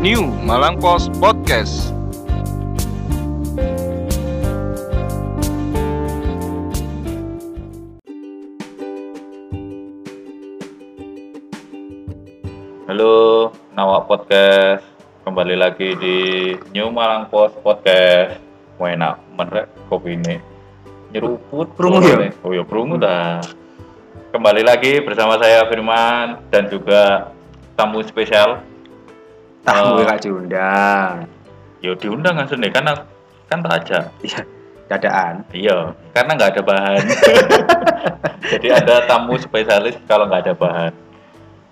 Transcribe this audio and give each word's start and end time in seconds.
New 0.00 0.32
Malang 0.48 0.80
Post 0.80 1.12
Podcast. 1.20 1.92
Halo, 12.88 13.52
Nawak 13.76 14.08
Podcast. 14.08 14.88
Kembali 15.28 15.60
lagi 15.60 15.92
di 16.00 16.16
New 16.72 16.88
Malang 16.88 17.28
Post 17.28 17.60
Podcast. 17.60 18.40
Wah 18.80 18.96
enak, 18.96 19.20
menek 19.36 19.68
kopi 19.92 20.16
ini. 20.16 20.40
Nyeruput. 21.12 21.76
Krungu 21.76 22.00
ya? 22.00 22.32
Oh 22.40 22.56
ya, 22.56 22.64
perungu 22.64 22.96
dah. 22.96 23.44
Kembali 24.32 24.64
lagi 24.64 25.04
bersama 25.04 25.36
saya 25.36 25.68
Firman 25.68 26.40
dan 26.48 26.72
juga 26.72 27.36
tamu 27.76 28.00
spesial. 28.00 28.69
Tamu 29.64 30.00
Oh. 30.00 30.04
gak 30.06 30.20
diundang. 30.24 31.28
Yo 31.80 31.92
diundang 31.96 32.36
langsung 32.36 32.60
nih, 32.60 32.72
karena 32.72 32.92
kan 33.48 33.60
tak 33.64 33.74
aja. 33.84 33.98
Iya, 34.20 34.40
dadaan. 34.88 35.34
Iya, 35.52 35.96
karena 36.12 36.30
nggak 36.36 36.50
ada 36.56 36.62
bahan. 36.62 37.00
Jadi 38.52 38.68
ada 38.72 39.04
tamu 39.06 39.36
spesialis 39.38 39.96
kalau 40.04 40.28
nggak 40.28 40.48
ada 40.48 40.54
bahan. 40.56 40.92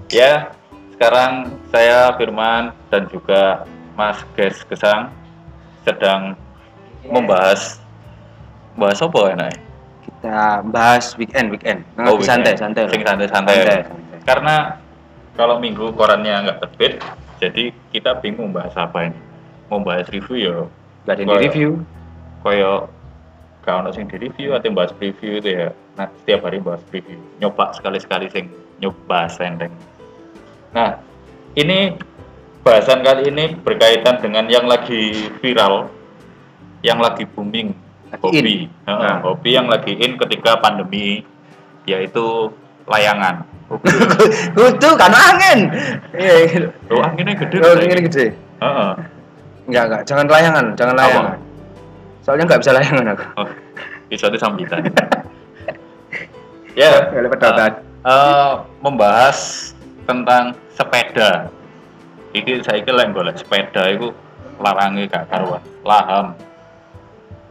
Ya, 0.09 0.53
sekarang 0.97 1.53
saya 1.69 2.15
Firman 2.17 2.73
dan 2.89 3.05
juga 3.13 3.65
Mas 3.99 4.23
Ges 4.39 4.65
Gesang 4.69 5.13
sedang 5.85 6.37
membahas 7.05 7.81
bahas 8.79 9.01
apa 9.03 9.21
enaknya? 9.35 9.61
Kita 10.09 10.63
bahas 10.65 11.13
weekend, 11.19 11.53
weekend. 11.53 11.85
Oh, 12.01 12.17
santai, 12.25 12.57
santai. 12.57 12.89
Sing 12.89 13.05
santai-santai. 13.05 13.55
Santai, 13.55 13.79
santai. 13.85 14.21
Karena 14.25 14.57
kalau 15.37 15.59
minggu 15.61 15.93
korannya 15.95 16.49
nggak 16.49 16.59
terbit, 16.65 17.03
jadi 17.39 17.65
kita 17.89 18.19
bingung 18.19 18.51
bahas 18.51 18.75
apa 18.75 19.07
ini. 19.07 19.19
Mau 19.67 19.79
bahas 19.79 20.07
review 20.09 20.37
ya, 20.39 20.57
Koyo- 21.07 21.25
di 21.31 21.45
review. 21.45 21.71
koyo 22.39 22.73
kalau 23.61 23.83
ono 23.83 23.91
sing 23.91 24.07
di 24.07 24.17
review 24.19 24.53
atau 24.53 24.71
bahas 24.71 24.93
preview 24.93 25.37
itu 25.37 25.51
ya 25.51 25.69
nah 25.93 26.09
setiap 26.17 26.47
hari 26.47 26.57
bahas 26.57 26.81
preview 26.85 27.19
nyoba 27.37 27.75
sekali-sekali 27.75 28.31
sing 28.31 28.49
nyoba 28.79 29.27
sendeng 29.27 29.75
nah 30.71 30.97
ini 31.53 31.99
bahasan 32.63 33.03
kali 33.03 33.29
ini 33.29 33.59
berkaitan 33.59 34.23
dengan 34.23 34.47
yang 34.47 34.65
lagi 34.65 35.29
viral 35.39 35.91
yang 36.81 36.97
lagi 36.97 37.27
booming 37.27 37.75
hobi. 38.17 38.71
Heeh, 38.71 38.87
Nah. 38.87 39.21
hobi 39.21 39.51
yang 39.53 39.67
lagi 39.67 39.93
in 39.93 40.17
ketika 40.17 40.57
pandemi 40.57 41.27
yaitu 41.85 42.49
layangan 42.87 43.43
Kudu 44.57 44.89
kan 44.97 45.13
angin. 45.13 45.69
Iya, 46.17 46.35
iya. 46.49 46.59
Loh, 46.89 47.05
anginnya 47.05 47.37
gede 47.37 47.57
Oh, 47.61 47.77
saiki. 47.77 47.87
ini 47.87 48.03
gede. 48.09 48.27
Heeh. 48.59 48.91
Enggak, 49.69 49.83
enggak. 49.85 50.03
Jangan 50.09 50.25
layangan, 50.27 50.67
jangan 50.73 50.95
Apa? 50.97 51.03
layangan. 51.05 51.39
Soalnya 52.25 52.45
nggak 52.49 52.61
bisa 52.65 52.73
layangan 52.73 53.05
aku. 53.13 53.25
Oh, 53.37 53.49
itu 54.09 54.25
itu 54.25 54.39
sambitan. 54.41 54.81
ya, 56.81 57.13
Kalau 57.13 57.29
pedotan. 57.29 57.73
eh, 58.05 58.53
membahas 58.81 59.39
tentang 60.05 60.57
sepeda. 60.73 61.53
Iki 62.33 62.65
saya 62.65 62.81
kira 62.81 63.09
golek 63.09 63.41
sepeda 63.41 63.89
itu 63.89 64.13
larangi 64.61 65.09
gak 65.09 65.29
karuan. 65.29 65.61
Laham. 65.85 66.37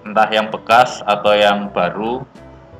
Entah 0.01 0.29
yang 0.29 0.47
bekas 0.47 1.01
atau 1.03 1.33
yang 1.33 1.67
baru 1.73 2.21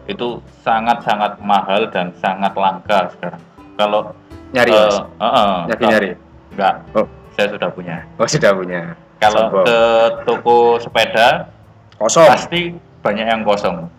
itu 0.08 0.28
sangat-sangat 0.64 1.38
mahal 1.40 1.88
dan 1.92 2.12
sangat 2.18 2.56
langka 2.56 3.12
sekarang. 3.14 3.42
Kalau 3.76 4.12
Nyari, 4.48 4.72
Mas. 4.72 4.96
eh, 4.96 5.26
eh, 5.26 5.58
Lagi 5.68 5.76
kalau- 5.78 5.92
nyari. 5.92 6.10
Enggak, 6.56 6.74
Oh, 6.96 7.06
saya 7.36 7.48
sudah 7.52 7.70
punya. 7.70 7.98
oh 8.16 8.26
sudah 8.26 8.52
punya. 8.56 8.82
Kalau 9.20 9.44
Sombong. 9.52 9.66
ke 9.66 9.80
toko 10.24 10.58
sepeda 10.80 11.28
kosong. 11.98 12.30
pasti 12.30 12.62
banyak 13.02 13.26
yang 13.26 13.42
kosong 13.42 13.90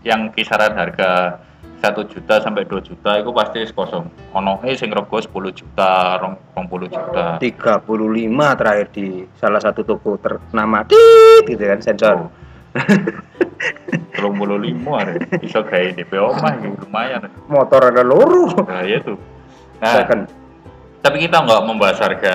yang 0.00 0.30
kisaran 0.32 0.72
harga 0.72 1.42
satu 1.78 2.06
juta 2.06 2.38
sampai 2.38 2.62
2 2.62 2.78
juta 2.80 3.18
itu 3.18 3.30
pasti 3.30 3.62
kosong 3.68 4.06
ono 4.32 4.58
eh 4.62 4.74
sing 4.74 4.90
rego 4.90 5.14
10 5.14 5.50
juta 5.52 6.18
rong, 6.18 6.34
puluh 6.66 6.86
juta 6.86 7.38
35 7.38 7.78
terakhir 8.54 8.86
di 8.90 9.06
salah 9.34 9.58
satu 9.58 9.82
toko 9.82 10.14
ternama 10.16 10.82
tit 10.82 11.42
gitu 11.44 11.58
kan 11.60 11.78
sensor 11.78 12.14
Oh. 12.18 12.30
Rong 14.18 14.34
puluh 14.34 14.58
lima 14.60 15.02
ada 15.02 15.18
bisa 15.38 15.62
kayak 15.64 15.98
DP 15.98 16.12
omah 16.18 16.52
gitu 16.60 16.76
lumayan. 16.86 17.26
Motor 17.46 17.94
ada 17.94 18.02
loro. 18.04 18.50
Nah 18.66 18.82
ya 18.84 18.98
tuh. 19.02 19.18
Nah 19.78 19.94
Second. 20.02 20.22
tapi 21.02 21.16
kita 21.24 21.36
nggak 21.42 21.62
membahas 21.64 21.98
harga. 22.02 22.34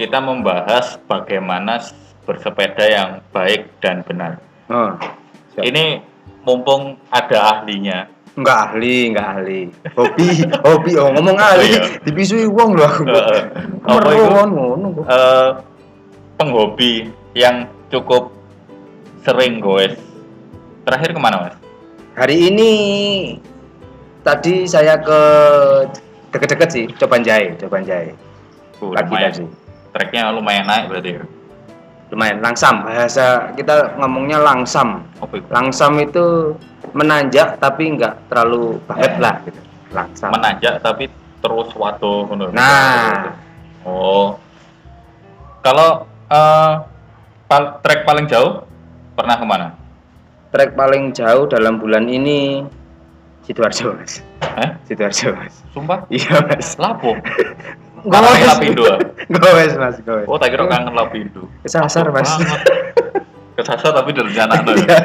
Kita 0.00 0.18
membahas 0.20 0.96
bagaimana 1.04 1.80
bersepeda 2.24 2.84
yang 2.88 3.10
baik 3.36 3.68
dan 3.84 4.00
benar. 4.06 4.40
Oh, 4.70 4.96
siap. 5.52 5.66
ini 5.66 6.00
mumpung 6.46 6.96
ada 7.12 7.58
ahlinya. 7.58 8.08
Nggak 8.38 8.58
ahli 8.70 8.96
nggak 9.12 9.28
ahli. 9.36 9.60
Hobi 9.98 10.28
hobi 10.64 10.92
oh 10.96 11.10
ngomong 11.12 11.36
ahli 11.36 11.66
iya. 11.74 11.82
dipisui 12.06 12.46
uang 12.46 12.78
loh 12.78 12.86
aku 12.86 13.02
Heeh. 13.04 13.42
ngono. 13.84 14.88
Eh, 15.04 15.50
penghobi 16.40 17.12
yang 17.36 17.68
cukup 17.92 18.29
sering 19.20 19.60
goes 19.60 19.92
terakhir 20.84 21.12
ke 21.12 21.20
mana 21.20 21.36
mas? 21.44 21.54
hari 22.16 22.48
ini 22.48 22.72
tadi 24.20 24.64
saya 24.64 24.96
ke 25.00 25.20
deket-deket 26.30 26.68
sih 26.70 26.84
coban 26.96 27.20
jahe 27.20 27.56
coban 27.56 27.84
jahe 27.84 28.12
Uh, 28.80 28.96
pagi 28.96 29.12
lumayan 29.12 29.28
tadi 29.28 29.44
treknya 29.92 30.22
lumayan 30.32 30.64
naik 30.64 30.88
berarti 30.88 31.20
ya? 31.20 31.22
lumayan 32.08 32.40
langsam 32.40 32.80
bahasa 32.80 33.52
kita 33.52 33.92
ngomongnya 34.00 34.40
langsam 34.40 35.04
itu? 35.20 35.44
langsam 35.52 35.92
itu 36.00 36.56
menanjak 36.96 37.60
tapi 37.60 37.92
nggak 37.92 38.32
terlalu 38.32 38.80
banget 38.88 39.12
Eh. 39.12 39.20
lah 39.20 39.34
gitu 39.44 39.60
langsam 39.92 40.32
menanjak 40.32 40.80
tapi 40.80 41.12
terus 41.40 41.68
waduh. 41.76 42.24
Nah. 42.56 43.36
oh 43.84 44.40
kalau 45.60 46.08
pal- 47.50 47.76
trek 47.84 48.08
paling 48.08 48.24
jauh 48.24 48.64
pernah 49.20 49.36
ke 49.36 49.44
mana? 49.44 49.66
trek 50.50 50.74
paling 50.74 51.12
jauh 51.12 51.46
dalam 51.46 51.76
bulan 51.76 52.04
ini 52.04 52.64
sidoarjo 53.42 53.94
mas 53.94 54.18
Eh? 54.58 54.70
sidoarjo 54.84 55.30
mas 55.32 55.54
Sumpah? 55.70 56.02
iya 56.08 56.42
mas 56.42 56.74
Lapo? 56.74 57.14
Gowes. 58.00 58.32
Kangen 58.32 58.48
Lapindo. 58.48 58.82
gowes 59.30 59.72
mas 59.76 59.96
gowes 60.00 60.26
Oh, 60.30 60.36
tak 60.36 60.50
kira 60.50 60.64
kangen 60.66 60.90
Lapindo. 60.90 61.44
kesasar 61.60 62.08
mas. 62.08 62.32
Kesasar 63.56 63.92
tapi 63.92 64.10
direncanakan. 64.10 64.72
Iya. 64.80 64.98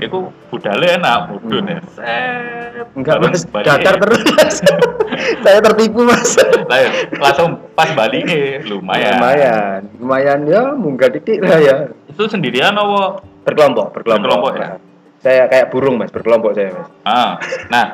Itu 0.00 0.18
budalnya 0.48 0.96
enak, 0.96 1.18
budun 1.30 1.64
ya. 1.68 1.78
Set. 1.92 2.86
enggak 2.90 3.20
mas 3.20 3.44
datar 3.44 3.94
terus 3.98 4.20
mas 4.26 4.56
saya 5.44 5.58
tertipu 5.60 6.00
mas 6.00 6.32
Lah, 6.64 6.80
ya, 6.80 6.90
langsung 7.14 7.60
pas 7.76 7.92
balik 7.92 8.24
lumayan. 8.64 9.20
lumayan 9.20 9.80
lumayan 10.00 10.40
ya 10.44 10.62
munggah 10.72 11.12
titik 11.12 11.44
lah 11.44 11.60
ya 11.60 11.76
Itu 12.08 12.24
sendirian 12.24 12.72
apa? 12.72 13.20
berkelompok 13.42 13.92
berkelompok, 13.92 14.24
Berkelompok, 14.24 14.52
ya? 14.56 14.68
saya 15.20 15.44
kayak 15.46 15.68
burung 15.68 16.00
mas 16.00 16.08
berkelompok 16.08 16.56
saya 16.56 16.72
mas 16.72 16.88
Ah, 17.04 17.30
nah, 17.68 17.86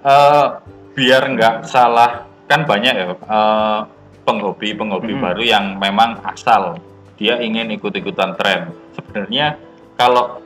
eh, 0.00 0.46
biar 0.94 1.22
nggak 1.28 1.54
salah 1.64 2.22
kan 2.46 2.62
banyak 2.62 2.94
ya 2.94 3.06
eh, 3.10 3.80
penghobi-penghobi 4.22 5.12
Mhm. 5.12 5.20
baru 5.20 5.42
yang 5.42 5.64
memang 5.74 6.22
asal 6.22 6.78
dia 7.16 7.34
ingin 7.38 7.72
ikut-ikutan 7.72 8.36
tren. 8.36 8.70
Sebenarnya 8.92 9.58
kalau 9.94 10.38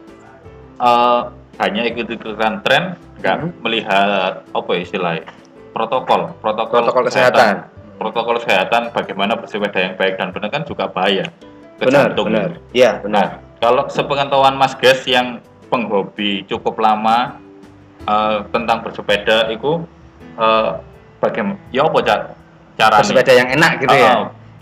eh, 0.82 1.20
hanya 1.58 1.82
ikut-ikutan 1.86 2.60
tren 2.60 2.98
nggak 3.18 3.36
Mhm. 3.38 3.48
melihat 3.62 4.42
apa 4.44 4.70
ya 4.72 4.80
istilahnya 4.82 5.24
protokol 5.70 6.34
protokol, 6.36 6.82
Protokol 6.82 7.04
kesehatan. 7.06 7.54
protokol 7.96 8.34
kesehatan 8.36 8.82
bagaimana 8.90 9.38
bersepeda 9.38 9.78
yang 9.80 9.94
baik 9.94 10.18
dan 10.18 10.28
benar 10.30 10.50
kan 10.50 10.62
juga 10.64 10.84
bahaya 10.86 11.30
ke 11.78 11.86
benar 11.86 12.10
jantung. 12.10 12.26
benar 12.28 12.50
iya 12.72 12.98
benar 12.98 13.22
Nah, 13.22 13.26
kalau 13.62 13.86
sepengetahuan 13.86 14.58
Mas 14.58 14.74
Ges 14.74 15.06
yang 15.06 15.38
penghobi 15.68 16.42
cukup 16.44 16.76
lama 16.76 17.38
eh, 18.02 18.38
tentang 18.50 18.82
bersepeda 18.82 19.46
itu 19.48 19.86
eh, 20.34 20.70
bagaimana? 21.16 21.56
Ya 21.70 21.86
apa 21.86 21.98
cara 22.02 22.24
cara 22.74 22.94
bersepeda 22.98 23.32
yang 23.32 23.48
enak 23.48 23.72
gitu 23.78 23.94
ya 23.94 24.12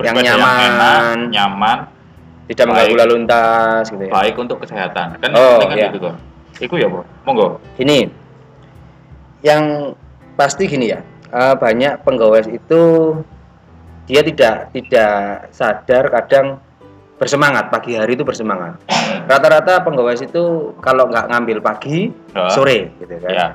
yang 0.00 0.16
nyaman 0.16 1.32
nyaman, 1.32 1.78
tidak 2.50 2.66
mengganggu 2.66 2.96
lalu 2.98 3.12
lintas 3.16 3.84
gitu 3.88 4.02
ya 4.04 4.12
baik 4.12 4.34
untuk 4.34 4.58
kesehatan. 4.58 5.06
Kan 5.16 5.30
Oh, 5.32 5.62
ini 5.62 5.66
kan 5.66 5.76
iya. 5.78 5.88
gitu 5.88 5.98
kok. 6.02 6.14
Iku 6.58 6.74
ya, 6.76 6.86
Bu. 6.90 7.00
Monggo. 7.24 7.56
gini 7.78 8.10
yang 9.40 9.94
pasti 10.36 10.66
gini 10.66 10.90
ya 10.90 11.00
eh, 11.30 11.54
banyak 11.54 12.02
penggawes 12.02 12.44
itu 12.46 12.82
dia 14.04 14.20
tidak 14.20 14.68
tidak 14.74 15.14
sadar 15.50 16.04
kadang 16.10 16.46
bersemangat 17.16 17.68
pagi 17.68 17.94
hari 17.94 18.12
itu 18.12 18.24
bersemangat 18.24 18.80
rata-rata 19.24 19.80
penggawes 19.80 20.20
itu 20.20 20.72
kalau 20.80 21.06
nggak 21.06 21.28
ngambil 21.28 21.58
pagi 21.60 22.08
Ya. 22.32 22.48
sore 22.48 22.92
gitu 22.96 23.14
kan 23.18 23.32
Ya. 23.32 23.46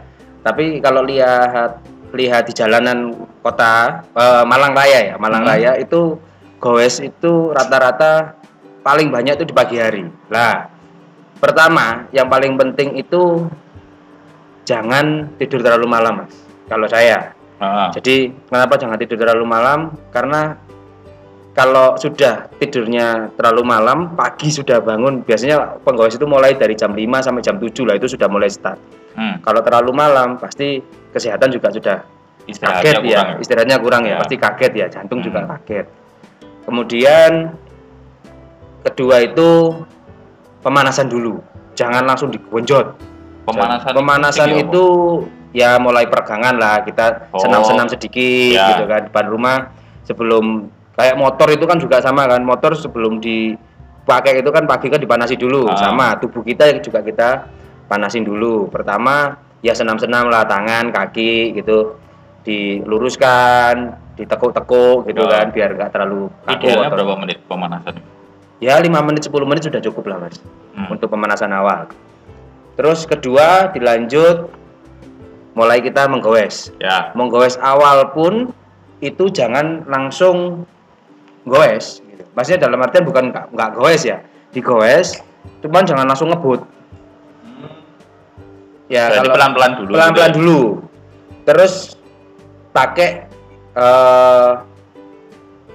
tapi 0.41 0.77
kalau 0.79 1.01
lihat 1.01 1.81
lihat 2.11 2.47
di 2.47 2.53
jalanan 2.53 3.11
kota 3.41 4.01
eh, 4.07 4.43
Malang 4.43 4.73
Raya 4.73 5.13
ya 5.13 5.15
Malang 5.17 5.43
Hmm. 5.43 5.51
Raya 5.51 5.71
itu 5.77 6.17
goes 6.57 6.97
itu 6.97 7.51
rata-rata 7.51 8.33
paling 8.85 9.09
banyak 9.09 9.33
itu 9.41 9.49
di 9.49 9.55
pagi 9.57 9.81
hari. 9.81 10.05
Lah, 10.29 10.69
pertama 11.41 12.05
yang 12.13 12.29
paling 12.29 12.53
penting 12.53 12.93
itu 12.93 13.49
jangan 14.61 15.33
tidur 15.41 15.65
terlalu 15.65 15.89
malam, 15.89 16.21
Mas. 16.21 16.33
Kalau 16.69 16.85
saya. 16.85 17.33
Ah, 17.57 17.89
Jadi 17.89 18.29
kenapa 18.45 18.77
jangan 18.77 18.99
tidur 18.99 19.17
terlalu 19.17 19.45
malam? 19.47 19.89
Karena 20.13 20.53
kalau 21.55 21.95
sudah 21.95 22.51
tidurnya 22.59 23.31
terlalu 23.39 23.63
malam, 23.63 24.11
pagi 24.11 24.51
sudah 24.51 24.83
bangun, 24.83 25.23
biasanya 25.23 25.79
penggawes 25.81 26.19
itu 26.19 26.27
mulai 26.27 26.51
dari 26.53 26.75
jam 26.75 26.91
5 26.91 27.23
sampai 27.23 27.39
jam 27.39 27.55
7 27.55 27.87
lah 27.87 27.95
itu 27.95 28.11
sudah 28.11 28.27
mulai 28.27 28.51
start. 28.51 28.75
hmm. 29.15 29.39
Kalau 29.39 29.63
terlalu 29.63 29.95
malam 29.95 30.35
pasti 30.35 30.83
kesehatan 31.15 31.49
juga 31.49 31.71
sudah 31.71 31.97
Istirahatnya 32.45 32.77
kaget 32.77 32.93
ya, 32.93 32.99
kurang 33.01 33.25
ya. 33.25 33.35
istirahatnya 33.41 33.77
kurang 33.81 34.01
ya, 34.05 34.09
Ya. 34.11 34.17
pasti 34.21 34.35
kaget 34.37 34.71
ya, 34.77 34.85
jantung 34.91 35.19
juga 35.23 35.39
Hmm. 35.41 35.49
kaget. 35.55 35.85
Kemudian 36.67 37.31
kedua 38.85 39.17
itu 39.19 39.81
pemanasan 40.61 41.09
dulu, 41.09 41.41
jangan 41.73 42.05
langsung 42.05 42.29
digonjot. 42.29 42.93
Pemanasan, 43.45 43.91
Pemanasan 43.93 44.47
tinggi 44.49 44.65
itu 44.65 44.85
ya 45.53 45.77
mulai 45.77 46.09
peregangan 46.09 46.57
lah, 46.57 46.81
kita 46.81 47.29
Oh. 47.29 47.41
senam-senam 47.41 47.85
sedikit 47.85 48.53
Ya. 48.53 48.73
gitu 48.73 48.85
kan 48.85 49.05
depan 49.05 49.25
rumah 49.29 49.57
sebelum 50.01 50.69
kayak 50.93 51.15
motor 51.15 51.49
itu 51.49 51.65
kan 51.65 51.77
juga 51.77 52.01
sama 52.01 52.25
kan, 52.25 52.41
motor 52.41 52.73
sebelum 52.73 53.21
dipakai 53.21 54.41
itu 54.41 54.49
kan 54.49 54.65
pagi 54.65 54.89
kan 54.89 54.97
dipanasi 54.97 55.37
dulu, 55.37 55.69
Ah. 55.69 55.77
sama 55.77 56.17
tubuh 56.17 56.41
kita 56.41 56.73
juga 56.81 57.01
kita 57.01 57.29
panasin 57.85 58.25
dulu. 58.25 58.65
Pertama 58.73 59.37
ya 59.61 59.73
senam-senam 59.73 60.29
lah 60.29 60.45
tangan, 60.45 60.89
kaki 60.89 61.53
gitu 61.53 61.97
diluruskan, 62.45 63.93
ditekuk-tekuk 64.15 65.05
gitu 65.05 65.21
Ya. 65.21 65.41
kan 65.41 65.47
biar 65.53 65.69
nggak 65.73 65.89
terlalu 65.91 66.29
kaku 66.45 66.65
Idealnya 66.65 66.87
atau- 66.89 66.97
berapa 66.97 67.13
menit 67.21 67.37
pemanasan? 67.45 67.95
Ya 68.57 68.79
5 68.79 68.87
menit 69.03 69.27
10 69.27 69.43
menit 69.43 69.63
sudah 69.63 69.81
cukup 69.81 70.07
lah 70.07 70.17
mas 70.21 70.37
Hmm. 70.75 70.91
untuk 70.91 71.07
pemanasan 71.07 71.51
awal. 71.51 71.87
Terus 72.75 73.03
kedua 73.03 73.71
dilanjut 73.71 74.51
mulai 75.55 75.79
kita 75.79 76.03
menggoes. 76.05 76.75
Ya, 76.77 77.15
Menggoes 77.15 77.55
awal 77.57 78.11
pun 78.11 78.51
itu 78.99 79.31
jangan 79.31 79.87
langsung 79.87 80.67
goes. 81.43 82.03
Gitu. 82.03 82.27
Maksudnya 82.31 82.67
dalam 82.67 82.83
artian 82.83 83.07
bukan 83.07 83.31
nggak 83.31 83.71
goes 83.71 84.03
ya, 84.03 84.19
digoes, 84.51 85.23
cuman 85.61 85.87
jangan 85.87 86.03
langsung 86.05 86.27
ngebut. 86.27 86.59
Ya 88.85 89.09
Berarti 89.09 89.17
kalau 89.23 89.35
pelan-pelan 89.35 89.71
dulu. 89.75 89.91
pelan-pelan 89.95 90.29
gitu 90.29 90.37
dulu. 90.37 90.61
Terus 91.45 91.73
pakai 92.69 93.09
eh 93.73 94.51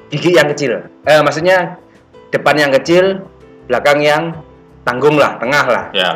gigi 0.09 0.37
yang 0.37 0.49
kecil. 0.53 0.85
Eh 1.03 1.19
maksudnya 1.21 1.81
depan 2.31 2.55
yang 2.57 2.71
kecil, 2.75 3.27
belakang 3.67 4.01
yang 4.03 4.23
tanggung 4.83 5.19
lah, 5.19 5.37
tengah 5.39 5.67
lah. 5.67 5.85
Ya, 5.95 6.11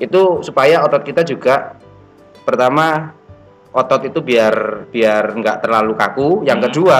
Itu 0.00 0.40
supaya 0.40 0.80
otot 0.80 1.04
kita 1.04 1.20
juga 1.24 1.76
pertama 2.44 3.12
otot 3.70 4.02
itu 4.08 4.18
biar 4.24 4.86
biar 4.88 5.36
nggak 5.36 5.64
terlalu 5.64 5.92
kaku. 5.96 6.28
Yang 6.44 6.58
Hmm. 6.58 6.66
kedua 6.70 6.98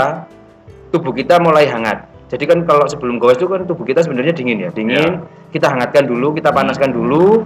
tubuh 0.91 1.13
kita 1.15 1.41
mulai 1.41 1.65
hangat. 1.71 2.09
Jadi 2.31 2.47
kan 2.47 2.63
kalau 2.63 2.87
sebelum 2.87 3.19
goes 3.19 3.35
itu 3.35 3.51
kan 3.51 3.67
tubuh 3.67 3.83
kita 3.83 4.07
sebenarnya 4.07 4.31
dingin 4.37 4.59
ya, 4.63 4.71
dingin. 4.71 5.27
Kita 5.51 5.67
hangatkan 5.67 6.07
dulu, 6.07 6.31
kita 6.35 6.55
panaskan 6.55 6.95
dulu. 6.95 7.43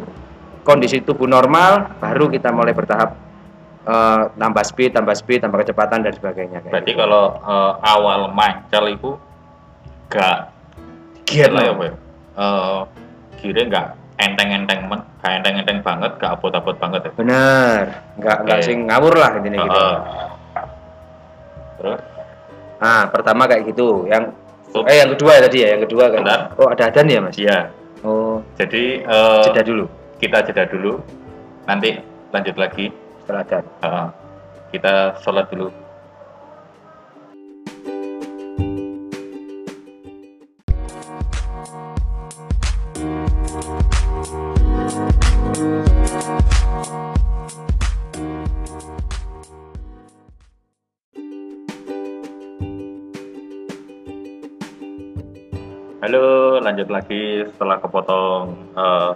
Kondisi 0.64 1.04
tubuh 1.04 1.28
normal, 1.28 2.00
baru 2.00 2.28
kita 2.32 2.48
mulai 2.48 2.72
bertahap 2.72 3.16
eh, 3.84 4.22
tambah 4.32 4.64
speed, 4.64 4.96
tambah 4.96 5.12
speed, 5.12 5.44
tambah 5.44 5.60
kecepatan 5.60 6.00
dan 6.04 6.12
sebagainya. 6.16 6.64
kayak 6.64 6.72
berarti 6.72 6.92
gitu. 6.92 7.00
kalau 7.04 7.24
eh, 7.36 7.72
awal 7.84 8.20
mancal 8.32 8.84
itu 8.88 9.10
gak 10.08 10.53
giat 11.24 11.50
lah 11.50 11.62
ya. 11.64 11.72
Pak. 11.72 11.92
Eh, 12.34 12.80
kira 13.40 13.60
nggak 13.64 13.86
enteng-enteng 14.14 14.80
men, 14.86 15.00
gak 15.20 15.32
enteng-enteng 15.42 15.78
banget, 15.82 16.12
gak 16.18 16.30
abot-abot 16.38 16.76
banget 16.78 17.00
ya. 17.06 17.12
Bener, 17.18 17.82
nggak 18.16 18.36
nggak 18.46 18.58
Oke. 18.58 18.66
sing 18.66 18.78
ngawur 18.86 19.14
lah 19.14 19.30
intinya 19.36 19.58
gitu. 19.60 19.80
Heeh. 19.80 20.68
Terus, 21.78 22.00
Nah, 22.74 23.08
pertama 23.08 23.48
kayak 23.48 23.64
gitu. 23.70 24.04
Yang 24.04 24.34
Tuh. 24.68 24.84
eh 24.84 24.98
yang 25.00 25.10
kedua 25.16 25.30
ya 25.38 25.40
tadi 25.46 25.58
ya, 25.62 25.68
yang 25.78 25.82
kedua 25.86 26.04
kan. 26.10 26.20
Bentar. 26.20 26.40
Oh, 26.58 26.68
ada 26.68 26.84
adan 26.90 27.06
ya, 27.08 27.20
Mas? 27.22 27.34
ya, 27.38 27.58
Oh, 28.04 28.44
jadi 28.60 29.00
eh, 29.00 29.42
jeda 29.48 29.62
dulu 29.64 29.84
kita 30.20 30.44
jeda 30.44 30.64
dulu, 30.68 31.00
nanti 31.64 31.96
lanjut 32.30 32.56
lagi. 32.56 32.92
setelah 33.24 33.40
adan. 33.40 33.64
Heeh. 33.80 34.06
kita 34.68 34.92
sholat 35.22 35.46
dulu. 35.48 35.70
Lanjut 56.84 57.00
lagi 57.00 57.24
setelah 57.48 57.76
kepotong 57.80 58.44
eh, 58.76 59.10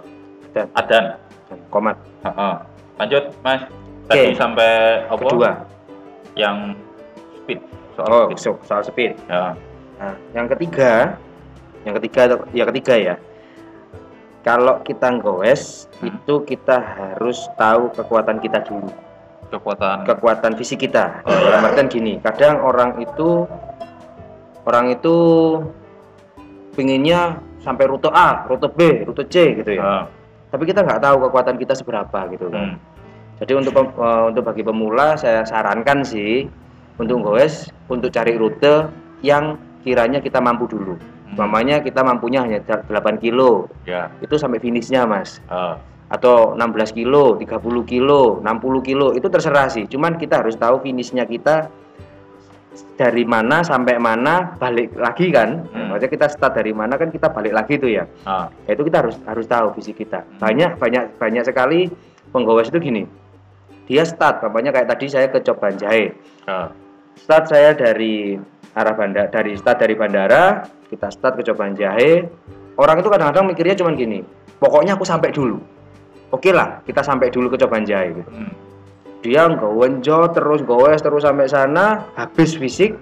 Adan, 0.49 0.67
adan. 0.73 1.05
komat. 1.69 1.97
Heeh. 2.25 2.55
Lanjut, 2.97 3.23
Mas. 3.45 3.61
Tadi 4.09 4.33
Oke. 4.33 4.41
sampai 4.41 4.71
apa? 5.05 5.21
Kedua. 5.21 5.51
Yang 6.33 6.57
speed. 7.37 7.59
Soal 7.93 8.09
Oh, 8.09 8.25
speed. 8.25 8.37
so, 8.41 8.51
soal 8.65 8.81
speed. 8.81 9.13
Ya. 9.29 9.53
Nah, 10.01 10.13
yang 10.33 10.49
ketiga, 10.49 11.13
yang 11.85 11.93
ketiga 12.01 12.21
yang 12.57 12.67
ketiga 12.73 12.93
ya. 12.97 13.15
Kalau 14.41 14.81
kita 14.81 15.21
goes, 15.21 15.85
Hmm. 16.01 16.09
itu 16.09 16.41
kita 16.49 16.81
harus 16.81 17.37
tahu 17.53 17.93
kekuatan 17.93 18.41
kita 18.41 18.65
dulu. 18.65 18.89
Kekuatan 19.53 20.09
Kekuatan 20.09 20.57
fisik 20.57 20.89
kita. 20.89 21.21
Oh, 21.21 21.37
Dalam 21.37 21.69
artian 21.69 21.85
gini, 21.85 22.17
kadang 22.17 22.65
orang 22.65 22.97
itu 22.97 23.45
orang 24.65 24.89
itu 24.89 25.17
pinginnya 26.73 27.37
sampai 27.59 27.85
rute 27.85 28.09
A, 28.09 28.47
rute 28.47 28.67
B, 28.71 29.03
rute 29.03 29.23
C 29.27 29.55
gitu 29.55 29.71
ya. 29.75 29.81
Heeh. 29.83 30.03
Tapi 30.49 30.63
kita 30.65 30.81
nggak 30.81 31.01
tahu 31.03 31.15
kekuatan 31.29 31.55
kita 31.55 31.73
seberapa 31.77 32.19
gitu 32.31 32.49
Hmm. 32.49 32.55
kan. 32.55 32.69
Jadi 33.39 33.53
untuk 33.55 33.73
eh, 33.77 34.23
untuk 34.27 34.43
bagi 34.43 34.63
pemula 34.63 35.15
saya 35.15 35.45
sarankan 35.45 36.03
sih 36.03 36.47
untuk 36.99 37.23
goes 37.23 37.71
untuk 37.87 38.11
cari 38.11 38.35
rute 38.35 38.89
yang 39.23 39.55
kiranya 39.79 40.19
kita 40.19 40.43
mampu 40.43 40.67
dulu. 40.67 40.95
Hmm. 40.95 41.35
Mamanya 41.47 41.79
kita 41.79 42.03
mampunya 42.03 42.43
hanya 42.43 42.59
8 42.65 43.15
kilo, 43.15 43.69
Ya. 43.85 44.11
itu 44.19 44.35
sampai 44.35 44.59
finishnya 44.59 45.07
mas. 45.07 45.39
Heeh. 45.47 45.75
Atau 46.09 46.57
16 46.57 46.89
kilo, 46.89 47.37
30 47.37 47.85
kilo, 47.85 48.41
60 48.41 48.81
kilo, 48.81 49.13
itu 49.13 49.29
terserah 49.29 49.69
sih. 49.69 49.85
Cuman 49.85 50.17
kita 50.17 50.41
harus 50.41 50.57
tahu 50.57 50.81
finishnya 50.81 51.21
kita 51.23 51.69
dari 52.99 53.23
mana 53.23 53.63
sampai 53.63 53.95
mana 53.95 54.59
balik 54.59 54.95
lagi 54.95 55.31
kan. 55.31 55.63
Hmm. 55.71 55.95
Maksudnya 55.95 56.11
kita 56.11 56.27
start 56.27 56.53
dari 56.59 56.71
mana 56.75 56.99
kan 56.99 57.09
kita 57.09 57.31
balik 57.31 57.53
lagi 57.55 57.79
tuh 57.79 57.91
ya. 57.91 58.03
Heeh. 58.05 58.45
Ya, 58.67 58.71
itu 58.75 58.83
kita 58.87 58.97
harus 59.05 59.15
harus 59.23 59.45
tahu 59.47 59.67
fisik 59.79 60.03
kita. 60.03 60.23
Hmm. 60.23 60.39
Banyak 60.43 60.71
banyak 60.77 61.03
banyak 61.17 61.43
sekali 61.47 61.91
penggowes 62.31 62.69
itu 62.69 62.79
gini. 62.79 63.03
Dia 63.89 64.05
start, 64.05 64.45
kampanye 64.45 64.69
kayak 64.69 64.85
tadi 64.85 65.05
saya 65.09 65.27
ke 65.33 65.41
Coban 65.41 65.73
Jahe. 65.79 66.13
Heeh. 66.45 66.67
Start 67.19 67.49
saya 67.49 67.73
dari 67.73 68.37
arah 68.77 68.95
bandara, 68.95 69.27
dari 69.27 69.57
start 69.57 69.81
dari 69.81 69.97
bandara, 69.97 70.61
kita 70.87 71.09
start 71.09 71.41
ke 71.41 71.43
Coban 71.51 71.73
Jahe. 71.73 72.23
Orang 72.79 73.01
itu 73.01 73.09
kadang-kadang 73.11 73.49
mikirnya 73.49 73.75
cuman 73.75 73.97
gini, 73.97 74.23
pokoknya 74.61 74.95
aku 74.95 75.03
sampai 75.03 75.35
dulu. 75.35 75.59
Oke 76.29 76.53
lah, 76.53 76.79
kita 76.85 77.01
sampai 77.01 77.33
dulu 77.33 77.49
ke 77.51 77.57
Coban 77.59 77.83
Jahe. 77.83 78.13
Gitu. 78.13 78.29
Hmm. 78.29 78.68
Dia 79.19 79.51
ngewenjo 79.51 80.31
terus 80.31 80.63
gowes 80.63 81.03
terus 81.03 81.27
sampai 81.27 81.51
sana, 81.51 82.07
habis 82.15 82.55
fisik, 82.55 82.95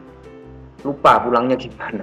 lupa 0.82 1.22
pulangnya 1.22 1.54
gimana. 1.54 2.02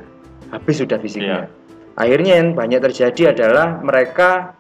Habis 0.55 0.87
sudah 0.87 1.03
fisiknya. 1.03 1.51
Akhirnya 1.99 2.39
yang 2.39 2.55
banyak 2.55 2.79
terjadi 2.79 3.35
adalah 3.35 3.83
mereka 3.83 4.55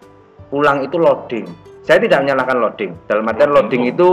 pulang 0.50 0.82
itu 0.82 0.98
loading. 0.98 1.46
Saya 1.86 2.02
tidak 2.02 2.26
menyalahkan 2.26 2.58
loading. 2.58 2.90
Dalam 3.06 3.28
artian 3.28 3.50
Loading 3.52 3.82
loading 3.86 3.94
itu? 3.94 4.10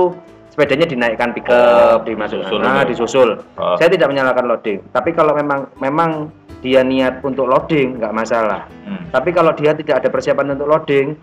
sepedanya 0.51 0.83
dinaikkan 0.83 1.31
Oh, 1.31 1.35
pickup, 1.39 1.99
dimasukkan, 2.03 2.43
disusul 2.43 2.59
nah, 2.59 2.83
itu. 2.83 2.89
disusul. 2.91 3.29
Oh. 3.55 3.79
Saya 3.79 3.87
tidak 3.87 4.11
menyalahkan 4.11 4.45
loading. 4.51 4.83
Tapi 4.91 5.15
kalau 5.15 5.31
memang 5.31 5.71
memang 5.79 6.27
dia 6.59 6.83
niat 6.83 7.23
untuk 7.23 7.47
loading 7.47 7.95
nggak 8.03 8.11
masalah. 8.11 8.67
Hmm. 8.83 8.99
Tapi 9.15 9.31
kalau 9.31 9.55
dia 9.55 9.71
tidak 9.71 10.03
ada 10.03 10.09
persiapan 10.11 10.59
untuk 10.59 10.67
loading, 10.67 11.15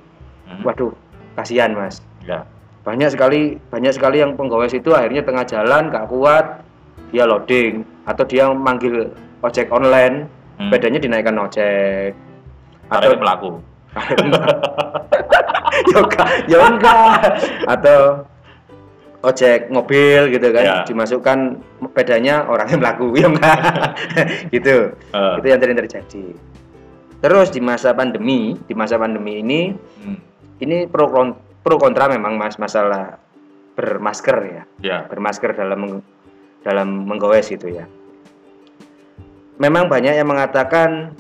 Hmm. 0.48 0.64
waduh, 0.64 0.96
kasihan 1.37 1.76
mas. 1.76 2.00
Ya. 2.25 2.40
Banyak 2.88 3.12
sekali 3.12 3.61
banyak 3.68 3.92
sekali 3.92 4.25
yang 4.25 4.33
penggowes 4.33 4.73
itu 4.73 4.97
akhirnya 4.97 5.21
tengah 5.21 5.45
jalan 5.45 5.92
nggak 5.92 6.09
kuat, 6.09 6.64
dia 7.12 7.28
loading 7.28 7.85
atau 8.09 8.25
dia 8.25 8.49
manggil 8.49 9.12
ojek 9.45 9.68
online, 9.68 10.25
Hmm. 10.57 10.73
sepedanya 10.75 10.99
dinaikkan 10.99 11.37
ojek 11.38 12.16
Atau 12.88 13.14
pelaku. 13.14 13.50
ya 16.50 16.59
enggak, 16.66 17.21
ya. 17.21 17.28
Atau 17.68 18.00
ojek 19.23 19.68
mobil 19.68 20.30
gitu 20.30 20.49
kan 20.54 20.62
Ya. 20.64 20.76
dimasukkan 20.87 21.38
pedanya 21.90 22.47
orangnya 22.47 22.78
melaku 22.78 23.12
ya 23.21 23.26
enggak 23.26 23.59
gitu 24.54 24.95
Eh, 24.95 25.35
itu 25.42 25.47
yang 25.47 25.59
sering 25.59 25.78
terjadi 25.78 26.25
terus 27.18 27.50
di 27.50 27.59
masa 27.59 27.90
pandemi 27.90 28.54
di 28.62 28.75
masa 28.78 28.95
pandemi 28.95 29.42
ini 29.42 29.75
hmm, 29.75 30.18
ini 30.62 30.87
pro 30.87 31.11
pro 31.68 31.76
kontra 31.76 32.08
memang 32.08 32.40
mas 32.40 32.56
masalah 32.56 33.20
bermasker 33.76 34.37
ya. 34.48 34.62
Ya. 34.80 34.98
Bermasker 35.04 35.52
dalam 35.52 35.76
meng- 35.84 36.06
dalam 36.64 37.04
menggowes 37.04 37.52
gitu 37.52 37.68
ya. 37.68 37.84
Memang 39.60 39.92
banyak 39.92 40.16
yang 40.16 40.25
mengatakan 40.25 41.12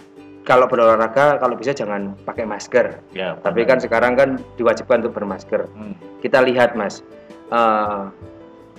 kalau 0.48 0.64
berolahraga 0.64 1.36
kalau 1.36 1.52
bisa 1.52 1.76
jangan 1.76 2.16
pakai 2.24 2.48
masker. 2.48 2.96
Ya 3.12 3.36
tapi 3.44 3.68
kan 3.68 3.76
sekarang 3.76 4.16
kan 4.16 4.40
diwajibkan 4.56 5.04
untuk 5.04 5.20
bermasker. 5.20 5.68
Hmm, 5.76 5.92
kita 6.24 6.40
lihat 6.40 6.72
mas. 6.72 7.04
Eh, 7.52 8.02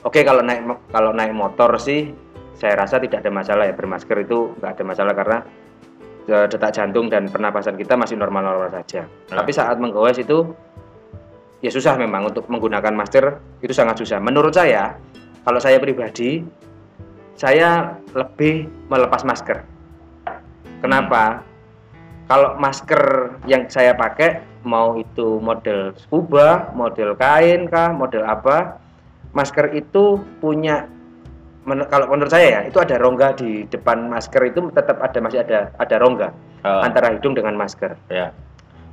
oke 0.01 0.25
kalau 0.25 0.41
naik 0.41 0.65
kalau 0.89 1.13
naik 1.13 1.38
motor 1.38 1.77
sih 1.77 2.09
saya 2.57 2.81
rasa 2.81 2.97
tidak 2.97 3.21
ada 3.21 3.29
masalah 3.29 3.69
ya. 3.69 3.77
Bermasker 3.77 4.17
itu 4.25 4.57
nggak 4.57 4.73
ada 4.73 4.83
masalah 4.89 5.13
karena 5.13 5.38
eh, 6.25 6.45
detak 6.49 6.73
jantung 6.73 7.13
dan 7.13 7.29
pernapasan 7.29 7.77
kita 7.77 7.93
masih 7.93 8.17
normal-normal 8.17 8.73
saja. 8.73 9.05
Ya. 9.05 9.38
tapi 9.38 9.53
saat 9.53 9.77
menggowes 9.77 10.17
itu 10.17 10.49
ya 11.59 11.71
susah 11.71 11.99
memang 11.99 12.31
untuk 12.31 12.47
menggunakan 12.47 12.91
masker 12.95 13.39
itu 13.59 13.71
sangat 13.75 13.99
susah. 13.99 14.19
Menurut 14.23 14.55
saya 14.55 14.95
kalau 15.43 15.59
saya 15.59 15.79
pribadi 15.79 16.43
saya 17.39 17.95
lebih 18.11 18.67
melepas 18.91 19.23
masker. 19.23 19.63
Kenapa? 20.83 21.43
Kalau 22.27 22.59
masker 22.59 23.35
yang 23.49 23.65
saya 23.71 23.95
pakai 23.95 24.43
mau 24.67 24.99
itu 24.99 25.39
model 25.39 25.95
scuba, 25.95 26.69
model 26.75 27.15
kain 27.15 27.65
kah, 27.71 27.95
model 27.95 28.27
apa, 28.27 28.77
masker 29.31 29.71
itu 29.73 30.19
punya 30.43 30.85
men- 31.63 31.87
kalau 31.89 32.11
menurut 32.11 32.29
saya 32.29 32.59
ya 32.59 32.61
itu 32.67 32.77
ada 32.77 32.99
rongga 32.99 33.33
di 33.39 33.65
depan 33.71 34.11
masker 34.11 34.51
itu 34.51 34.69
tetap 34.75 34.99
ada 34.99 35.19
masih 35.23 35.41
ada 35.41 35.73
ada 35.79 35.95
rongga 35.97 36.29
eh, 36.67 36.81
antara 36.85 37.15
hidung 37.15 37.33
dengan 37.33 37.55
masker. 37.55 37.95
Ya 38.11 38.35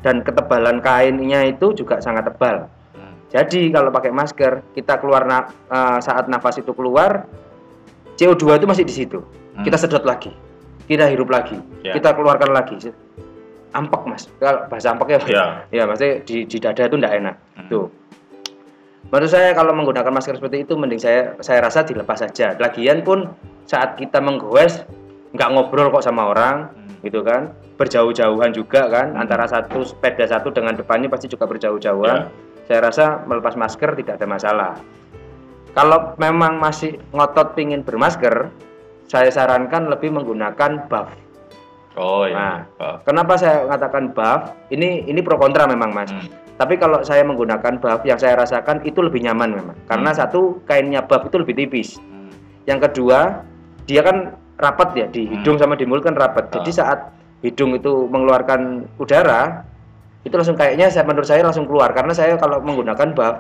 dan 0.00 0.21
ketebalan 0.21 0.79
kainnya 0.79 1.47
itu 1.47 1.73
juga 1.73 1.99
sangat 1.99 2.26
tebal. 2.26 2.69
Hmm, 2.93 3.15
Jadi 3.29 3.71
kalau 3.71 3.88
pakai 3.88 4.11
masker 4.11 4.62
kita 4.73 4.97
keluar 4.97 5.25
na- 5.25 5.49
eh, 5.67 5.99
saat 6.00 6.26
nafas 6.26 6.57
itu 6.57 6.71
keluar 6.71 7.25
CO2 8.15 8.57
itu 8.57 8.67
masih 8.67 8.85
di 8.85 8.95
situ. 8.95 9.21
Hmm. 9.53 9.62
Kita 9.62 9.76
sedot 9.76 10.03
lagi, 10.03 10.33
kita 10.85 11.07
hirup 11.07 11.29
lagi, 11.29 11.57
Ya. 11.81 11.93
kita 11.93 12.12
keluarkan 12.12 12.50
lagi. 12.50 12.76
Ampek 13.71 14.03
mas, 14.07 14.25
kalau 14.38 14.65
bahasa 14.67 14.97
apa? 14.97 15.05
ya 15.05 15.45
ya 15.69 15.85
maksudnya 15.85 16.25
di, 16.25 16.49
di 16.49 16.57
dada 16.57 16.81
itu 16.83 16.97
tidak 16.97 17.12
enak 17.15 17.35
Hmm. 17.57 17.69
tuh 17.69 17.87
menurut 19.07 19.29
saya 19.29 19.53
kalau 19.53 19.71
menggunakan 19.71 20.09
masker 20.09 20.35
seperti 20.35 20.65
itu 20.65 20.75
mending 20.75 20.97
saya 20.97 21.37
saya 21.38 21.61
rasa 21.61 21.85
dilepas 21.85 22.19
saja 22.19 22.57
lagian 22.57 23.05
pun 23.05 23.29
saat 23.62 23.95
kita 23.95 24.19
menggoes 24.19 24.81
nggak 25.31 25.49
ngobrol 25.53 25.93
kok 25.93 26.03
sama 26.03 26.26
orang 26.26 26.73
Hmm. 26.73 26.86
Gitu 27.06 27.22
kan 27.22 27.54
berjauh-jauhan 27.78 28.50
juga 28.50 28.90
kan 28.90 29.14
Hmm. 29.14 29.22
antara 29.22 29.46
satu 29.46 29.86
sepeda 29.86 30.26
satu 30.26 30.50
dengan 30.50 30.75
depannya 30.75 31.06
pasti 31.06 31.26
juga 31.26 31.46
berjauh-jauhan 31.46 32.26
saya 32.66 32.80
rasa 32.82 33.22
melepas 33.25 33.54
masker 33.54 33.94
tidak 33.94 34.18
ada 34.18 34.26
masalah 34.26 34.72
kalau 35.72 36.16
memang 36.16 36.58
masih 36.58 36.98
ngotot 37.12 37.54
pingin 37.54 37.80
bermasker 37.80 38.50
saya 39.06 39.30
sarankan 39.30 39.86
lebih 39.86 40.10
menggunakan 40.10 40.90
buff 40.90 41.08
oh 41.94 42.26
ya 42.26 42.34
Nah. 42.34 42.58
Oh, 42.76 42.96
Kenapa 43.06 43.38
saya 43.38 43.64
mengatakan 43.64 44.12
buff? 44.12 44.52
Ini 44.68 45.06
ini 45.06 45.20
pro 45.22 45.38
kontra 45.38 45.64
memang 45.64 45.94
mas. 45.94 46.10
hmm, 46.12 46.58
Tapi 46.58 46.76
kalau 46.76 47.00
saya 47.00 47.22
menggunakan 47.22 47.78
buff 47.78 48.00
yang 48.02 48.16
saya 48.16 48.36
rasakan 48.36 48.80
itu 48.82 49.00
lebih 49.00 49.20
nyaman 49.22 49.52
memang. 49.54 49.76
Karena 49.86 50.10
Hmm. 50.12 50.18
satu 50.18 50.40
kainnya 50.64 51.00
buff 51.00 51.25
itu 51.25 51.36
lebih 51.38 51.54
tipis. 51.54 51.96
hmm, 51.96 52.28
Yang 52.66 52.90
kedua 52.90 53.44
dia 53.86 54.02
kan 54.02 54.34
rapat 54.56 54.88
ya 54.96 55.06
di 55.08 55.28
Hmm. 55.28 55.32
hidung 55.40 55.56
sama 55.60 55.76
di 55.76 55.84
mulut 55.84 56.04
kan 56.04 56.16
rapat. 56.16 56.48
Jadi 56.50 56.70
Ah. 56.72 56.76
saat 56.76 56.98
hidung 57.44 57.76
itu 57.76 58.08
mengeluarkan 58.08 58.88
udara 58.96 59.62
itu 60.25 60.34
langsung 60.34 60.58
kayaknya 60.58 60.90
saya 60.90 61.04
menurut 61.06 61.28
saya 61.28 61.44
langsung 61.44 61.68
keluar. 61.68 61.92
Karena 61.92 62.10
saya 62.10 62.34
kalau 62.40 62.58
menggunakan 62.64 63.12
buff 63.14 63.36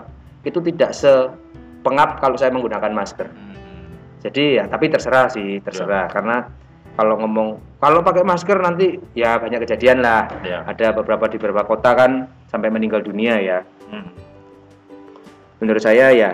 itu 0.46 0.60
tidak 0.62 0.94
sepengap 0.94 2.20
kalau 2.20 2.36
saya 2.38 2.52
menggunakan 2.52 2.92
masker. 2.92 3.26
hmm, 3.26 3.54
Jadi 4.22 4.60
ya 4.60 4.64
tapi 4.68 4.86
terserah 4.92 5.26
sih 5.32 5.58
terserah. 5.64 6.06
Karena 6.12 6.46
kalau 6.94 7.16
ngomong 7.20 7.78
kalau 7.80 8.00
pakai 8.00 8.24
masker 8.24 8.56
nanti 8.60 8.96
ya 9.16 9.36
banyak 9.40 9.64
kejadian 9.64 10.00
lah. 10.04 10.28
Ya. 10.44 10.62
Ada 10.68 10.92
beberapa 10.96 11.26
di 11.26 11.36
beberapa 11.40 11.64
kota 11.64 11.96
kan 11.96 12.28
sampai 12.46 12.68
meninggal 12.70 13.00
dunia 13.02 13.36
ya. 13.40 13.58
Hmm, 13.90 14.08
menurut 15.60 15.80
saya 15.80 16.12
ya 16.12 16.30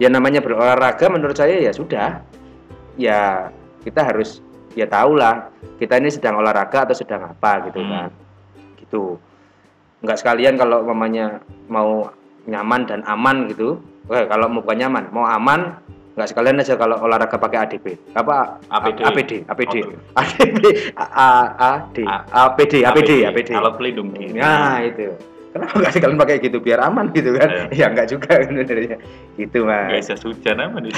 ya 0.00 0.08
namanya 0.10 0.40
berolahraga 0.42 1.06
menurut 1.12 1.36
saya 1.36 1.60
ya 1.60 1.70
sudah. 1.70 2.20
Ya 2.94 3.50
kita 3.84 4.00
harus 4.02 4.40
ya 4.72 4.88
tahu 4.88 5.14
lah 5.14 5.52
kita 5.76 5.96
ini 5.96 6.08
sedang 6.08 6.40
olahraga 6.40 6.82
atau 6.82 6.96
sedang 6.96 7.28
apa 7.28 7.68
gitu 7.68 7.78
Hmm. 7.78 7.90
kan. 7.90 8.10
Gitu. 8.76 9.04
Nggak 10.00 10.18
sekalian 10.18 10.54
kalau 10.56 10.82
mamanya 10.82 11.38
mau 11.66 12.08
nyaman 12.44 12.84
dan 12.84 13.00
aman 13.04 13.48
gitu. 13.48 13.78
Eh, 14.06 14.24
kalau 14.26 14.48
mau 14.48 14.60
bukan 14.60 14.76
nyaman 14.78 15.04
mau 15.10 15.24
aman 15.24 15.80
nggak 16.14 16.28
sekalian 16.30 16.60
aja 16.60 16.76
kalau 16.76 16.94
olahraga 16.98 17.34
pakai 17.34 17.58
ADP 17.60 17.86
apa? 18.14 18.62
APD. 18.70 18.98
APD 19.02 19.32
APD 19.44 19.74
Oke. 19.82 19.94
ADP 20.20 20.62
A 20.94 21.06
A- 21.58 21.82
APD 22.46 22.72
APD 22.82 23.10
APD 23.24 23.50
alat 23.50 23.74
pelindung 23.74 24.10
diri. 24.10 24.30
Nah 24.32 24.78
itu. 24.80 25.10
Kenapa 25.54 25.78
nggak 25.78 25.92
sekalian 25.94 26.18
pakai 26.18 26.36
gitu 26.42 26.58
biar 26.58 26.82
aman 26.82 27.14
gitu 27.14 27.30
kan? 27.38 27.70
Ya 27.70 27.86
nggak 27.86 28.10
juga 28.10 28.42
sebenarnya. 28.42 28.98
Gitu 29.38 29.62
mas. 29.62 30.02
bisa 30.02 30.18
hujan 30.26 30.58
apa 30.58 30.82
nih 30.82 30.90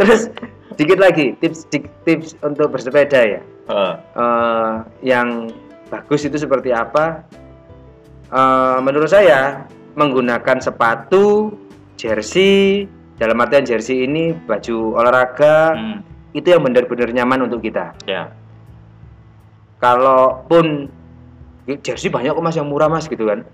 Terus 0.00 0.32
dikit 0.80 0.96
lagi 0.96 1.36
tips 1.44 1.68
tips 2.08 2.40
untuk 2.40 2.72
bersepeda 2.72 3.20
ya. 3.20 3.40
Eh, 3.68 3.94
Eh, 4.16 4.72
yang 5.04 5.52
bagus 5.92 6.24
itu 6.24 6.40
seperti 6.40 6.72
apa? 6.72 7.20
Eh, 8.32 8.78
menurut 8.80 9.12
saya 9.12 9.68
menggunakan 9.92 10.56
sepatu, 10.64 11.52
jersey, 12.00 12.88
dalam 13.20 13.36
artian 13.44 13.68
jersey 13.68 14.08
ini 14.08 14.32
baju 14.32 14.96
olahraga 14.96 15.76
hmm, 15.76 15.98
itu 16.32 16.48
yang 16.48 16.64
benar-benar 16.64 17.12
nyaman 17.12 17.44
untuk 17.50 17.60
kita. 17.60 17.92
ya 18.08 18.32
Kalaupun 19.78 20.90
jersey 21.76 22.08
banyak 22.08 22.30
kok 22.30 22.40
mas 22.40 22.54
yang 22.54 22.66
murah 22.66 22.86
mas 22.86 23.04
gitu 23.04 23.24
kan. 23.24 23.44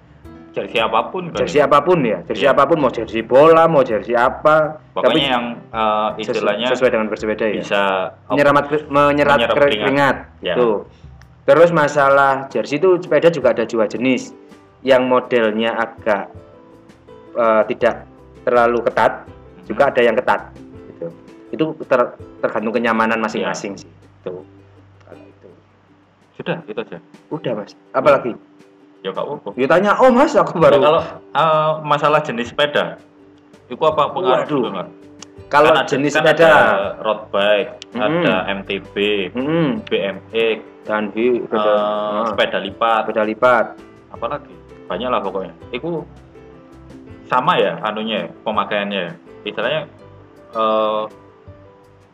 jersey 0.50 0.78
apa 0.78 1.10
pun 1.10 1.28
kan 1.28 1.38
jersey 1.42 1.58
apa 1.58 1.82
pun 1.82 1.98
ya 2.00 2.22
jersey 2.22 2.46
Iya. 2.46 2.54
apa 2.54 2.62
pun 2.64 2.78
mau 2.78 2.86
jersey 2.86 3.20
bola 3.20 3.66
mau 3.66 3.82
jersey 3.82 4.14
apa 4.14 4.78
pokoknya 4.92 5.26
yang 5.28 5.44
eh, 5.66 6.08
sesu- 6.16 6.38
istilahnya 6.38 6.70
sesuai 6.70 6.90
dengan 6.90 7.06
bersepeda 7.10 7.44
ya 7.44 7.58
bisa 7.58 7.82
menyerap 8.30 8.54
Menyerap 8.86 9.38
keringat, 9.50 9.58
keringat. 9.82 10.16
Ya. 10.40 10.54
Tuh. 10.54 10.86
terus 11.42 11.68
masalah 11.68 12.46
jersey 12.48 12.78
itu 12.78 13.02
sepeda 13.02 13.28
juga 13.28 13.50
ada 13.50 13.66
dua 13.66 13.84
jenis 13.84 14.30
yang 14.80 15.04
modelnya 15.04 15.74
agak 15.74 16.30
eh, 17.34 17.62
tidak 17.68 18.06
terlalu 18.42 18.78
ketat 18.84 19.26
juga 19.64 19.90
ada 19.90 20.00
yang 20.00 20.14
ketat 20.14 20.54
gitu 20.88 21.06
itu 21.50 21.64
ter- 21.82 22.14
tergantung 22.38 22.70
kenyamanan 22.72 23.18
masing-masing 23.18 23.74
sih 23.74 23.90
itu 23.90 24.30
kalau 24.30 24.46
itu 24.46 24.53
sudah 26.34 26.56
itu 26.66 26.80
aja. 26.80 26.98
Udah 27.30 27.52
mas. 27.54 27.72
Apalagi 27.94 28.34
ya 29.04 29.12
kak 29.12 29.20
apa 29.28 29.48
ya 29.60 29.66
tanya 29.68 29.92
oh 30.00 30.08
mas 30.08 30.32
aku 30.32 30.56
baru 30.56 30.80
kalau 30.80 31.02
eh, 31.36 31.70
masalah 31.84 32.24
jenis 32.24 32.48
sepeda 32.48 32.96
itu 33.68 33.76
apa 33.84 34.08
pengaruh 34.16 34.48
Waduh. 34.48 34.62
juga 34.64 34.88
kalau 35.52 35.76
Kan 35.76 35.84
jenis 35.84 36.16
kan 36.16 36.24
sepeda 36.24 36.48
ada 36.48 36.56
road 37.04 37.20
bike 37.28 37.70
Mm-mm. 37.92 38.00
ada 38.00 38.34
MTB 38.48 38.94
mm, 39.36 39.70
BMX 39.92 40.58
dan 40.88 41.12
hi- 41.12 41.40
sepeda, 41.44 41.68
eh, 41.68 41.76
ah, 41.76 42.24
sepeda 42.32 42.58
lipat. 42.64 43.00
Sepeda 43.04 43.22
lipat. 43.28 43.64
Apa 44.12 44.24
lagi? 44.28 44.54
Banyak 44.88 45.08
lah 45.12 45.20
pokoknya. 45.20 45.52
Itu 45.72 46.04
sama 47.28 47.60
ya 47.60 47.76
anunya 47.84 48.28
pemakaiannya. 48.40 49.16
Istilahnya 49.44 49.84
eh 50.56 51.02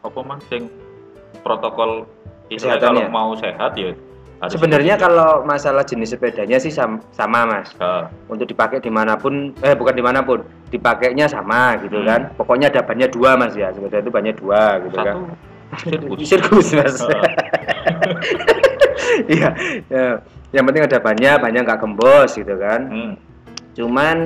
apa 0.03 0.19
mah 0.27 0.39
sing 0.51 0.67
protokol 1.47 2.03
istilahnya 2.51 2.83
kalau 2.83 3.03
mau 3.15 3.31
sehat 3.39 3.79
ya 3.79 3.95
harus 4.41 4.57
Sebenarnya 4.57 4.97
kalau 4.97 5.45
masalah 5.45 5.85
jenis 5.85 6.17
sepedanya 6.17 6.57
sih 6.57 6.73
sam- 6.73 7.05
sama 7.13 7.45
mas. 7.45 7.77
Eh, 7.77 8.05
Untuk 8.27 8.49
dipakai 8.49 8.81
di 8.81 8.89
mana 8.89 9.13
pun, 9.15 9.53
eh 9.61 9.77
bukan 9.77 9.93
di 9.93 10.01
mana 10.01 10.25
pun, 10.25 10.41
dipakainya 10.69 11.29
sama 11.29 11.77
gitu 11.79 12.01
Hmm. 12.01 12.09
kan. 12.09 12.21
Pokoknya 12.35 12.73
ada 12.73 12.81
bannya 12.81 13.07
dua 13.07 13.37
mas 13.37 13.53
ya. 13.53 13.69
Sepeda 13.69 14.01
itu 14.01 14.09
bannya 14.09 14.33
dua 14.33 14.81
gitu 14.81 14.97
kan. 14.97 15.17
satu 15.71 16.17
sirkus 16.19 16.19
Sirkus 16.33 16.69
mas. 16.73 16.97
Iya. 19.27 19.49
ya. 19.87 20.07
Yang 20.51 20.65
penting 20.67 20.83
ada 20.83 20.99
bannya, 20.99 21.33
bannya 21.37 21.61
nggak 21.63 21.79
gembos 21.79 22.31
gitu 22.35 22.55
kan. 22.57 22.81
Hmm, 22.89 23.13
Cuman 23.71 24.17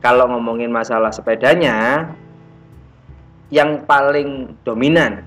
kalau 0.00 0.30
ngomongin 0.30 0.70
masalah 0.70 1.10
sepedanya, 1.10 2.08
yang 3.48 3.84
paling 3.84 4.56
dominan 4.62 5.22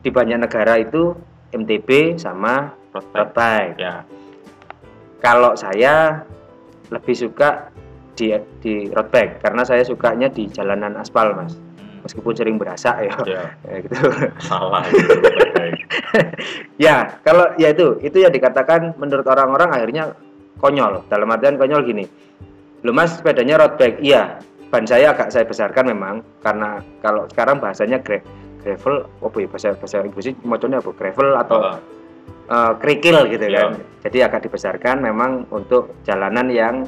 di 0.00 0.08
banyak 0.08 0.38
negara 0.38 0.78
itu 0.78 1.14
MTB 1.50 2.16
sama 2.16 2.72
bike. 2.92 3.32
bike. 3.32 3.74
ya 3.76 4.04
Kalau 5.18 5.54
saya 5.54 6.20
lebih 6.88 7.14
suka 7.14 7.70
di 8.12 8.30
di 8.58 8.90
road 8.90 9.08
bike 9.08 9.40
karena 9.40 9.62
saya 9.62 9.80
sukanya 9.80 10.28
di 10.28 10.44
jalanan 10.46 10.94
aspal 10.94 11.32
mas 11.32 11.56
Hmm. 11.72 12.04
meskipun 12.04 12.34
sering 12.34 12.56
berasa 12.58 12.98
ya, 12.98 13.14
Ya, 13.22 13.42
ya 13.64 13.76
gitu 13.80 13.94
salah 14.38 14.82
itu. 14.84 15.06
Baik. 15.54 15.78
ya 16.84 16.96
kalau 17.22 17.46
ya 17.56 17.70
itu 17.70 17.94
itu 18.00 18.18
yang 18.18 18.30
dikatakan 18.30 18.92
menurut 18.96 19.22
orang-orang 19.24 19.70
akhirnya 19.70 20.10
konyol 20.58 21.06
dalam 21.06 21.30
artian 21.30 21.54
konyol 21.54 21.80
gini 21.80 22.04
lu 22.82 22.90
mas 22.90 23.14
sepedanya 23.14 23.54
road 23.56 23.78
bike 23.78 24.02
iya 24.02 24.42
ban 24.68 24.82
saya 24.82 25.14
agak 25.14 25.30
saya 25.30 25.46
besarkan 25.46 25.84
memang 25.86 26.14
karena 26.40 26.82
kalau 26.98 27.24
sekarang 27.28 27.56
bahasanya 27.56 28.02
gra- 28.02 28.24
gravel 28.58 29.06
apa 29.20 29.36
ya 29.36 29.46
bahasa 29.46 29.68
bahasa 29.72 30.02
Inggris 30.02 30.34
macamnya 30.42 30.78
apa 30.78 30.90
gravel 30.90 31.28
atau 31.36 31.56
Oh, 31.62 31.76
eh, 32.48 32.72
kerikil 32.80 33.28
gitu 33.28 33.46
Ya. 33.46 33.68
kan 33.68 33.70
jadi 34.02 34.18
agak 34.26 34.50
dibesarkan 34.50 34.98
memang 34.98 35.46
untuk 35.50 35.94
jalanan 36.02 36.50
yang 36.50 36.86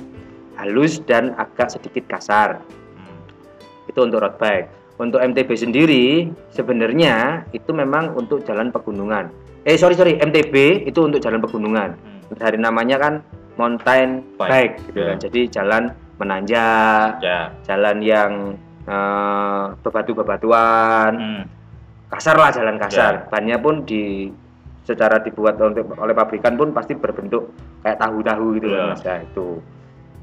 halus 0.54 0.98
dan 1.02 1.34
agak 1.34 1.70
sedikit 1.70 2.06
kasar 2.06 2.62
hmm. 2.94 3.90
itu 3.90 3.98
untuk 3.98 4.22
road 4.22 4.38
bike. 4.38 4.70
Untuk 4.94 5.18
MTB 5.18 5.50
sendiri 5.58 6.30
sebenarnya 6.54 7.42
itu 7.50 7.74
memang 7.74 8.14
untuk 8.14 8.46
jalan 8.46 8.70
pegunungan. 8.70 9.26
Eh 9.66 9.74
sorry 9.74 9.98
sorry 9.98 10.22
MTB 10.22 10.86
itu 10.86 11.00
untuk 11.02 11.18
jalan 11.18 11.42
pegunungan. 11.42 11.98
Hmm. 11.98 12.38
Dari 12.38 12.54
namanya 12.54 13.02
kan 13.02 13.14
mountain 13.58 14.22
Bike, 14.38 14.50
bike, 14.50 14.74
gitu 14.90 14.98
ya. 14.98 15.06
kan. 15.10 15.16
Jadi 15.18 15.40
jalan 15.50 15.82
menanjak, 16.18 17.18
Ya. 17.18 17.50
jalan 17.66 17.96
yang 18.02 18.30
eh, 18.84 19.64
bebatu-bebatuan, 19.80 21.10
Hmm. 21.16 21.42
kasar 22.12 22.36
lah 22.36 22.52
jalan 22.52 22.76
Ya. 22.76 22.82
kasar. 22.84 23.12
Bannya 23.32 23.56
pun 23.56 23.82
di 23.82 24.28
secara 24.84 25.16
dibuat 25.18 25.56
oleh, 25.56 25.80
oleh 25.80 26.14
pabrikan 26.14 26.54
pun 26.54 26.70
pasti 26.70 26.92
berbentuk 26.94 27.50
kayak 27.80 27.98
tahu-tahu 27.98 28.60
gitu 28.60 28.68
Ya. 28.68 28.76
kan 28.76 28.84
Mas. 28.92 29.00
Ya, 29.02 29.16
itu. 29.24 29.48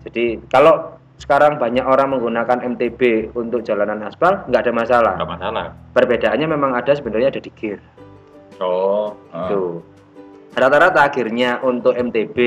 Jadi 0.06 0.26
kalau 0.48 0.96
sekarang 1.18 1.58
banyak 1.58 1.86
orang 1.86 2.18
menggunakan 2.18 2.66
MTB 2.66 3.30
untuk 3.34 3.62
jalanan 3.62 4.02
aspal 4.06 4.42
nggak 4.46 4.62
ada 4.66 4.74
masalah. 4.74 5.14
Nggak 5.18 5.32
masalah. 5.38 5.66
Perbedaannya 5.94 6.48
memang 6.48 6.72
ada 6.74 6.94
sebenarnya 6.94 7.30
ada 7.30 7.42
di 7.42 7.52
gear. 7.54 7.78
Oh. 8.58 9.14
Itu. 9.30 9.82
Rata-rata 10.54 11.06
akhirnya 11.06 11.62
untuk 11.62 11.94
MTB 11.94 12.38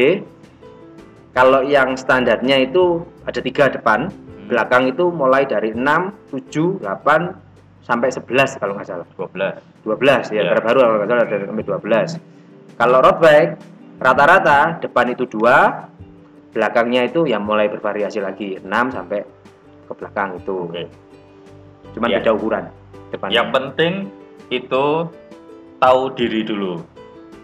kalau 1.35 1.67
yang 1.67 1.99
standarnya 1.99 2.63
itu 2.63 3.03
ada 3.27 3.41
tiga 3.41 3.67
depan, 3.67 4.07
Hmm. 4.07 4.47
belakang 4.47 4.87
itu 4.87 5.09
mulai 5.09 5.49
dari 5.49 5.73
6, 5.73 6.13
7, 6.31 6.79
8 6.79 7.33
sampai 7.85 8.09
11 8.09 8.57
kalau 8.57 8.73
nggak 8.75 8.89
salah. 8.89 9.07
12. 9.15 9.61
12 9.85 10.33
ya, 10.33 10.43
Ya. 10.43 10.51
terbaru 10.57 10.79
kalau 10.81 10.95
nggak 10.99 11.09
salah 11.09 11.25
ada 11.29 11.37
sampai 11.45 11.65
12. 11.65 12.09
Kalau 12.75 12.99
road 12.99 13.19
bike 13.21 13.53
rata-rata 14.01 14.59
depan 14.83 15.07
itu 15.13 15.25
dua, 15.29 15.87
belakangnya 16.51 17.07
itu 17.07 17.29
yang 17.29 17.45
mulai 17.45 17.69
bervariasi 17.69 18.19
lagi 18.19 18.59
6 18.59 18.91
sampai 18.91 19.21
ke 19.85 19.93
belakang 19.95 20.41
itu. 20.41 20.73
Oke. 20.73 20.85
Cuman 21.95 22.09
Ya. 22.11 22.19
beda 22.19 22.31
ukuran 22.35 22.65
depannya. 23.13 23.35
Yang 23.37 23.49
penting 23.53 23.93
itu 24.51 24.85
tahu 25.79 26.01
diri 26.17 26.43
dulu. 26.43 26.81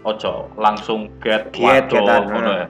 Ojo 0.01 0.49
langsung 0.57 1.13
get 1.21 1.53
Get, 1.53 1.85
waduh, 1.93 2.65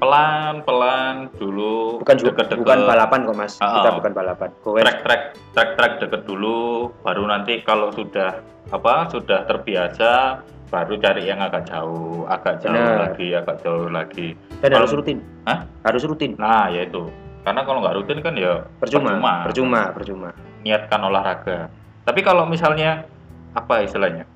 ya. 0.00 0.02
Pelan-pelan 0.02 1.28
dulu 1.36 2.00
bukan 2.00 2.16
ju- 2.16 2.26
deket-deket. 2.26 2.58
bukan 2.58 2.80
balapan 2.82 3.18
kok 3.22 3.36
Mas. 3.36 3.54
Ah, 3.60 3.68
Kita 3.76 3.88
ah. 3.88 3.94
bukan 3.94 4.12
balapan. 4.12 4.48
Goes. 4.58 4.80
Trek 4.80 4.98
trek 5.04 5.22
trek 5.52 5.70
trek 5.76 5.92
deket 6.00 6.22
dulu 6.24 6.58
baru 7.00 7.24
nanti 7.26 7.60
kalau 7.60 7.92
sudah 7.92 8.40
apa 8.68 9.06
sudah 9.06 9.44
terbiasa 9.44 10.40
baru 10.70 10.94
cari 10.96 11.26
yang 11.26 11.42
agak 11.42 11.66
jauh 11.66 12.24
agak 12.24 12.62
jauh 12.62 12.72
Benar. 12.72 13.10
lagi 13.10 13.28
agak 13.34 13.56
jauh 13.60 13.90
lagi 13.90 14.28
Dan 14.62 14.70
Kalau- 14.70 14.78
harus 14.80 14.92
rutin. 14.94 15.18
Hah? 15.42 15.58
Harus 15.82 16.02
rutin. 16.04 16.32
nah 16.38 16.70
ya 16.70 16.82
itu 16.82 17.10
karena 17.40 17.64
kalau 17.64 17.80
nggak 17.80 17.96
rutin 17.96 18.18
kan 18.20 18.34
ya 18.36 18.62
Percuma. 18.78 19.42
Percuma, 19.44 19.90
percuma. 19.90 20.28
niatkan 20.62 21.00
olahraga 21.02 21.66
tapi 22.06 22.22
kalau 22.22 22.46
misalnya 22.46 23.02
apa 23.50 23.82
istilahnya 23.82 24.28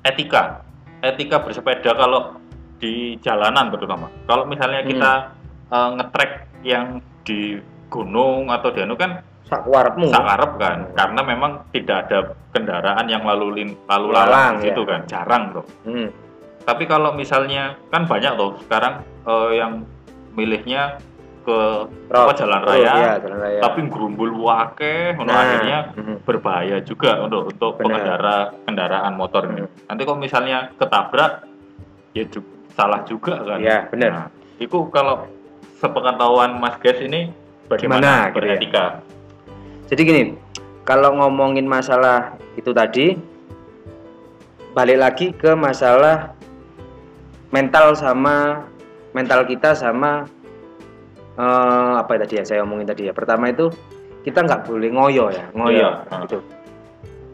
etika 0.00 0.62
etika 1.00 1.42
bersepeda 1.42 1.90
kalau 1.92 2.38
di 2.80 2.92
jalanan 3.20 3.68
terutama 3.68 4.08
kalau 4.24 4.44
misalnya 4.44 4.80
Hmm. 4.80 4.90
kita 4.90 5.12
eh, 5.68 5.90
ngetrek 5.94 6.32
yang 6.62 6.86
di 7.22 7.60
gunung 7.86 8.48
atau 8.48 8.68
di 8.68 8.80
anu 8.80 8.96
kan 8.96 9.20
Sak 9.44 9.62
kuarepmu. 9.62 10.08
sakarep 10.08 10.52
kan 10.56 10.78
karena 10.94 11.20
memang 11.20 11.52
tidak 11.70 12.06
ada 12.06 12.18
kendaraan 12.50 13.06
yang 13.06 13.22
lalu 13.22 13.46
lin, 13.52 13.70
lalu 13.84 14.08
lalang 14.10 14.58
ya. 14.58 14.74
kan 14.74 15.02
jarang 15.04 15.42
tuh 15.52 15.64
Hmm. 15.84 16.08
tapi 16.62 16.84
kalau 16.84 17.12
misalnya 17.12 17.74
kan 17.86 18.06
banyak 18.06 18.32
tuh 18.34 18.58
sekarang 18.60 19.04
eh, 19.22 19.50
yang 19.54 19.84
milihnya 20.32 20.96
ke 21.40 21.58
apa, 22.08 22.30
Road. 22.30 22.36
jalan 22.36 22.60
Oh, 22.62 22.68
raya 22.68 22.92
iya, 22.94 23.12
jalan 23.18 23.38
raya. 23.38 23.60
tapi 23.60 23.78
gerumbul 23.84 24.30
wake 24.38 25.16
Nah, 25.18 25.34
akhirnya 25.34 25.78
mhm. 25.94 26.14
berbahaya 26.22 26.78
juga 26.80 27.16
untuk 27.18 27.48
untuk 27.48 27.70
pengendara 27.76 28.52
kendaraan 28.62 29.14
motor 29.14 29.48
ini. 29.48 29.64
Hmm. 29.64 29.72
Nanti 29.88 30.02
kalau 30.04 30.18
misalnya 30.18 30.70
ketabrak 30.76 31.48
ya 32.12 32.24
ju- 32.24 32.59
salah 32.74 33.02
juga 33.06 33.40
kan. 33.42 33.58
Iya, 33.58 33.86
benar. 33.90 34.10
Nah, 34.10 34.26
itu 34.60 34.76
kalau 34.92 35.26
sepengetahuan 35.80 36.60
Mas 36.60 36.76
Ges 36.84 37.00
ini 37.00 37.32
Gimana, 37.32 37.68
bagaimana 37.70 38.10
gitu 38.10 38.18
ya? 38.18 38.34
beretika? 38.34 38.84
Jadi 39.90 40.00
gini, 40.06 40.22
kalau 40.86 41.14
ngomongin 41.18 41.66
masalah 41.66 42.34
itu 42.54 42.70
tadi, 42.70 43.14
balik 44.74 44.98
lagi 45.02 45.26
ke 45.34 45.54
masalah 45.54 46.34
mental 47.50 47.98
sama 47.98 48.66
mental 49.10 49.42
kita 49.42 49.74
sama 49.74 50.30
eh, 51.34 51.92
apa 51.98 52.12
tadi 52.22 52.38
ya 52.38 52.44
saya 52.46 52.62
omongin 52.62 52.86
tadi 52.86 53.10
ya. 53.10 53.12
Pertama 53.14 53.50
itu 53.50 53.70
kita 54.22 54.44
nggak 54.44 54.68
boleh 54.68 54.90
ngoyo 54.92 55.26
ya, 55.32 55.44
ngoyo 55.56 55.78
Iya, 55.80 55.90
ah. 56.12 56.20
gitu. 56.28 56.38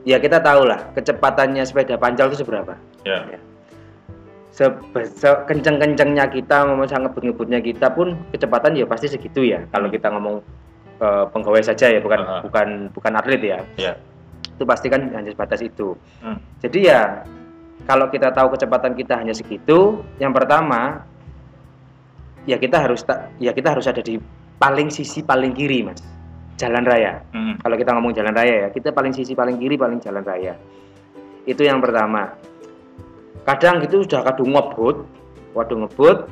Ya 0.07 0.23
kita 0.23 0.39
tahu 0.39 0.71
lah 0.71 0.87
kecepatannya 0.95 1.67
sepeda 1.67 1.99
pancal 1.99 2.31
itu 2.31 2.41
seberapa. 2.41 2.79
Ya. 3.03 3.27
Sebe- 4.57 5.05
Sekenceng-kencengnya 5.21 6.33
kita, 6.33 6.65
mau 6.65 6.89
sangat 6.89 7.13
ngebut-ngebutnya 7.13 7.61
kita 7.61 7.93
pun 7.93 8.17
kecepatan 8.33 8.73
ya 8.73 8.89
pasti 8.89 9.13
segitu 9.13 9.45
ya. 9.45 9.61
Kalau 9.69 9.93
kita 9.93 10.09
ngomong 10.09 10.41
pegawai 11.29 11.61
saja 11.61 11.93
ya, 11.93 12.01
bukan 12.01 12.21
Ah, 12.25 12.31
ah. 12.33 12.41
bukan 12.41 12.69
bukan 12.91 13.13
atlet 13.21 13.43
ya. 13.45 13.59
Ya. 13.77 13.93
itu 14.57 14.65
pasti 14.65 14.89
kan 14.89 15.13
hanya 15.13 15.37
sebatas 15.37 15.61
itu. 15.61 15.93
Hmm. 16.25 16.41
Jadi 16.65 16.89
ya 16.89 17.21
kalau 17.85 18.09
kita 18.09 18.33
tahu 18.33 18.57
kecepatan 18.57 18.97
kita 18.97 19.21
hanya 19.21 19.37
segitu, 19.37 20.01
yang 20.17 20.33
pertama 20.33 21.05
ya 22.49 22.57
kita 22.57 22.81
harus 22.81 23.05
ya 23.37 23.53
kita 23.53 23.77
harus 23.77 23.85
ada 23.85 24.01
di 24.01 24.17
paling 24.57 24.89
sisi 24.89 25.21
paling 25.21 25.53
kiri 25.53 25.85
mas, 25.85 26.01
jalan 26.57 26.89
raya. 26.89 27.21
Hmm. 27.37 27.61
Kalau 27.61 27.77
kita 27.77 27.93
ngomong 28.01 28.17
jalan 28.17 28.33
raya 28.33 28.65
ya 28.65 28.69
kita 28.73 28.97
paling 28.97 29.13
sisi 29.13 29.37
paling 29.37 29.61
kiri 29.61 29.77
paling 29.77 30.01
jalan 30.01 30.25
raya. 30.25 30.57
Itu 31.45 31.61
yang 31.61 31.85
pertama. 31.85 32.33
Kadang 33.47 33.79
itu 33.87 34.03
sudah 34.03 34.27
kadung 34.27 34.59
ngebut, 34.59 35.07
waduh 35.55 35.87
ngebut, 35.87 36.27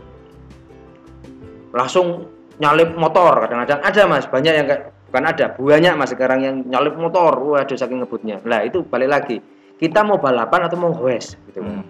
langsung 1.70 2.26
nyalip 2.58 2.90
motor 2.98 3.46
kadang-kadang. 3.46 3.78
Ada 3.86 4.02
mas 4.10 4.26
banyak 4.26 4.54
yang 4.58 4.66
bukan 5.06 5.22
ada 5.22 5.46
banyak 5.54 5.94
mas 5.94 6.10
sekarang 6.10 6.42
yang 6.42 6.56
nyalip 6.66 6.98
motor. 6.98 7.38
Waduh 7.38 7.78
saking 7.78 8.02
ngebutnya. 8.02 8.42
Lah 8.42 8.66
itu 8.66 8.82
balik 8.82 9.14
lagi. 9.14 9.38
Kita 9.78 10.02
mau 10.02 10.18
balapan 10.18 10.66
atau 10.66 10.74
mau 10.74 10.90
goes 10.90 11.38
gitu. 11.50 11.62
Hmm. 11.62 11.82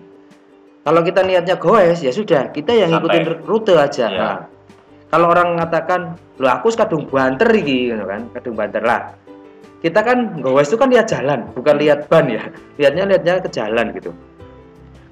kalau 0.84 1.00
kita 1.00 1.24
niatnya 1.24 1.56
goes 1.56 2.04
ya 2.04 2.12
sudah 2.12 2.52
kita 2.52 2.76
yang 2.76 2.92
Santai. 2.92 3.24
ngikutin 3.24 3.48
rute 3.48 3.72
aja. 3.72 4.04
Iya. 4.04 4.20
Nah, 4.20 4.38
kalau 5.08 5.32
orang 5.32 5.56
mengatakan 5.56 6.20
lo 6.36 6.48
aku 6.52 6.68
kadung 6.76 7.08
banter 7.08 7.48
iki 7.56 7.88
gitu 7.88 8.04
kan 8.04 8.28
kadung 8.36 8.52
banter. 8.52 8.84
Lah 8.84 9.16
kita 9.80 10.04
kan 10.04 10.44
goes 10.44 10.68
itu 10.68 10.76
kan 10.76 10.92
lihat 10.92 11.08
jalan 11.08 11.48
bukan 11.56 11.80
lihat 11.80 12.04
ban 12.12 12.28
ya. 12.28 12.44
Lihatnya 12.76 13.16
lihatnya 13.16 13.40
ke 13.40 13.48
jalan 13.48 13.96
gitu 13.96 14.12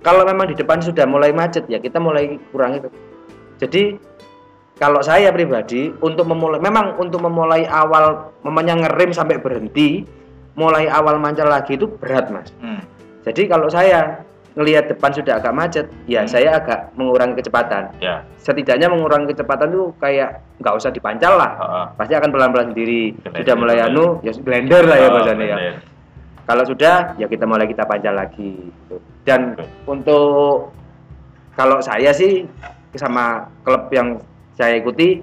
kalau 0.02 0.22
memang 0.22 0.50
di 0.50 0.54
depan 0.54 0.78
sudah 0.78 1.06
mulai 1.06 1.30
macet 1.30 1.64
ya 1.66 1.78
kita 1.78 1.96
mulai 1.96 2.36
kurangi 2.50 2.82
jadi 3.56 3.96
kalau 4.76 4.98
saya 4.98 5.30
pribadi 5.30 5.94
untuk 5.98 6.26
memulai 6.26 6.58
memang 6.58 6.98
untuk 6.98 7.22
memulai 7.22 7.62
awal 7.64 8.34
memangnya 8.42 8.82
ngerem 8.82 9.14
sampai 9.14 9.38
berhenti 9.38 10.02
mulai 10.52 10.90
awal 10.90 11.16
mancal 11.16 11.46
lagi 11.46 11.74
itu 11.74 11.86
berat 11.88 12.28
mas 12.28 12.50
Hmm. 12.58 12.82
jadi 13.22 13.48
kalau 13.48 13.70
saya 13.70 14.20
ngelihat 14.52 14.84
depan 14.84 15.08
sudah 15.08 15.40
agak 15.40 15.54
macet 15.54 15.86
ya 16.04 16.26
Hmm. 16.26 16.28
saya 16.28 16.60
agak 16.60 16.92
mengurangi 16.92 17.40
kecepatan 17.40 17.88
Ya. 18.02 18.20
setidaknya 18.36 18.90
mengurangi 18.90 19.32
kecepatan 19.32 19.72
itu 19.72 19.96
kayak 19.96 20.44
nggak 20.60 20.74
usah 20.76 20.90
dipancal 20.90 21.40
lah 21.40 21.52
Heeh. 21.56 21.86
pasti 21.96 22.12
akan 22.12 22.28
pelan-pelan 22.28 22.68
sendiri 22.70 23.16
Blender, 23.16 23.38
sudah 23.40 23.54
mulai 23.56 23.78
anu 23.80 24.06
ya 24.20 24.32
blender 24.36 24.82
lah 24.84 24.98
ya 24.98 25.06
Oh, 25.06 25.12
bahasanya 25.16 25.46
ya 25.46 25.56
kalau 26.42 26.64
sudah 26.66 26.96
ya 27.16 27.26
kita 27.30 27.46
mulai 27.46 27.64
kita 27.64 27.86
pancal 27.86 28.12
lagi 28.12 28.66
gitu. 28.68 28.98
Dan 29.22 29.54
untuk 29.86 30.70
kalau 31.54 31.78
saya 31.78 32.10
sih 32.10 32.48
sama 32.96 33.46
klub 33.62 33.88
yang 33.92 34.18
saya 34.52 34.76
ikuti 34.76 35.22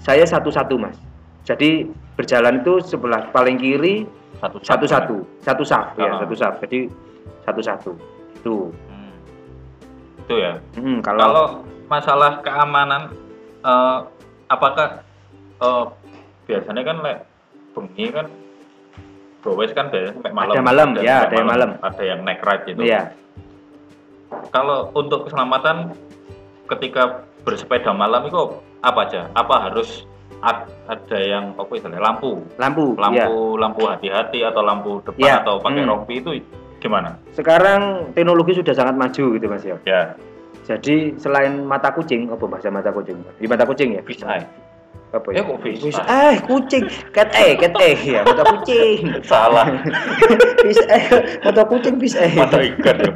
saya 0.00 0.24
satu-satu 0.24 0.74
mas 0.76 0.96
jadi 1.44 1.88
berjalan 2.16 2.60
itu 2.60 2.80
sebelah 2.84 3.28
paling 3.32 3.56
kiri 3.56 4.04
Satu 4.40 4.56
satu-satu 4.64 5.16
satu 5.44 5.62
saf 5.64 5.92
ya 6.00 6.16
Ah. 6.16 6.24
satu 6.24 6.34
saf 6.34 6.54
jadi 6.64 6.88
satu-satu 7.44 7.92
itu 8.40 8.72
Hmm. 8.88 9.12
Itu 10.24 10.34
ya. 10.40 10.56
Hmm, 10.80 11.04
Kalau, 11.04 11.20
kalau, 11.20 11.46
masalah 11.92 12.40
keamanan, 12.40 13.12
eh, 13.60 13.98
apakah 14.48 15.04
eh, 15.60 15.84
biasanya 16.48 16.82
kan 16.84 16.96
lek 17.04 17.18
bengi 17.76 18.06
kan 18.08 18.26
gowes 19.40 19.72
kan 19.72 19.88
biasanya 19.88 20.12
sampai 20.16 20.32
malam. 20.32 20.52
Ada 20.54 20.62
malam, 20.64 20.88
ya, 21.00 21.16
ada 21.26 21.34
yang 21.36 21.48
malam. 21.48 21.70
Ada 21.80 22.02
yang 22.04 22.20
naik 22.24 22.40
ride 22.44 22.64
gitu. 22.68 22.80
Iya. 22.84 23.02
Kalau 24.54 24.94
untuk 24.94 25.26
keselamatan 25.26 25.96
ketika 26.70 27.26
bersepeda 27.42 27.90
malam 27.90 28.28
itu 28.28 28.38
apa 28.84 29.00
aja? 29.08 29.26
Apa 29.34 29.68
harus 29.68 30.06
ad- 30.40 30.68
ada 30.88 31.18
yang 31.18 31.52
apa 31.56 31.72
istilahnya 31.76 32.00
lampu, 32.00 32.40
Lampu. 32.56 32.94
lampu 32.96 33.16
iya. 33.16 33.26
lampu 33.60 33.82
hati-hati 33.88 34.40
atau 34.46 34.62
lampu 34.64 34.90
depan 35.04 35.20
Iya, 35.20 35.34
atau 35.44 35.54
pakai 35.60 35.82
hmm. 35.84 35.90
rompi 35.90 36.14
itu 36.22 36.30
gimana? 36.80 37.16
Sekarang 37.36 38.12
teknologi 38.16 38.56
sudah 38.56 38.72
sangat 38.72 38.96
maju 38.96 39.24
gitu 39.36 39.46
Mas 39.48 39.64
ya. 39.64 39.76
Ya, 39.84 40.02
Jadi 40.70 41.18
selain 41.18 41.66
mata 41.66 41.90
kucing, 41.90 42.30
apa 42.30 42.46
bahasa 42.46 42.70
mata 42.70 42.94
kucing? 42.94 43.18
Di 43.40 43.46
mata 43.50 43.66
kucing 43.66 43.98
ya? 43.98 44.02
fish 44.06 44.22
eye. 44.22 44.44
Apa 45.10 45.26
Eh, 45.34 45.42
kok 45.42 45.58
fish 45.58 45.82
eye? 45.82 46.06
eye, 46.06 46.38
kucing. 46.46 46.84
Cat 47.10 47.34
eye, 47.34 47.58
cat 47.58 47.74
eye 47.76 47.98
ya, 47.98 48.22
mata 48.22 48.46
kucing. 48.46 49.10
Salah. 49.26 49.66
fish 50.64 50.82
eye, 50.86 51.10
mata 51.42 51.62
kucing 51.66 51.98
fish 51.98 52.14
eye. 52.14 52.30
Mata 52.32 52.62
ikan 52.62 52.96
ya. 52.96 53.10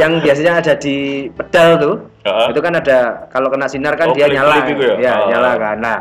Yang 0.00 0.12
biasanya 0.24 0.52
ada 0.56 0.72
di 0.74 0.96
pedal 1.28 1.70
tuh. 1.76 1.94
Heeh. 2.24 2.46
Itu 2.48 2.60
kan 2.64 2.80
ada 2.80 3.28
kalau 3.28 3.52
kena 3.52 3.68
sinar 3.68 3.92
kan 3.94 4.08
Oh, 4.08 4.16
dia 4.16 4.24
nyala. 4.24 4.64
itu 4.64 4.80
ya? 4.96 5.20
Oh. 5.20 5.28
nyala 5.28 5.50
kan. 5.60 5.76
Nah, 5.78 5.98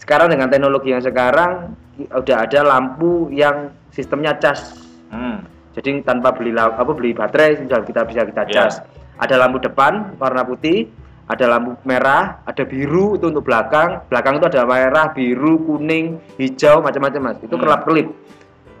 sekarang 0.00 0.32
dengan 0.32 0.48
teknologi 0.48 0.96
yang 0.96 1.04
sekarang 1.04 1.76
udah 2.08 2.36
ada 2.48 2.60
lampu 2.64 3.28
yang 3.28 3.68
sistemnya 3.92 4.32
cas. 4.40 4.80
Hmm. 5.12 5.44
Jadi 5.76 6.00
tanpa 6.02 6.32
beli 6.32 6.56
apa 6.56 6.88
beli 6.88 7.12
baterai 7.12 7.60
sudah 7.60 7.84
kita 7.84 8.08
bisa 8.08 8.24
kita 8.24 8.42
cas. 8.48 8.80
Ada 9.20 9.36
lampu 9.36 9.60
depan 9.60 10.16
warna 10.16 10.40
putih, 10.40 10.88
ada 11.30 11.46
lampu 11.46 11.78
merah, 11.86 12.42
ada 12.42 12.66
biru 12.66 13.14
itu 13.14 13.30
untuk 13.30 13.46
belakang. 13.46 14.02
Belakang 14.10 14.42
itu 14.42 14.50
ada 14.50 14.66
merah, 14.66 15.14
biru, 15.14 15.62
kuning, 15.62 16.18
hijau, 16.42 16.82
macam-macam 16.82 17.30
mas. 17.30 17.38
Itu 17.38 17.54
Hmm. 17.54 17.62
kelap 17.62 17.86
kelip. 17.86 18.10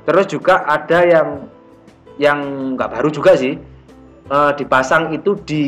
Terus 0.02 0.26
juga 0.26 0.66
ada 0.66 1.06
yang 1.06 1.28
yang 2.18 2.38
nggak 2.74 2.98
baru 2.98 3.08
juga 3.14 3.38
sih. 3.38 3.54
Eh, 4.30 4.52
dipasang 4.58 5.14
itu 5.14 5.38
di 5.46 5.64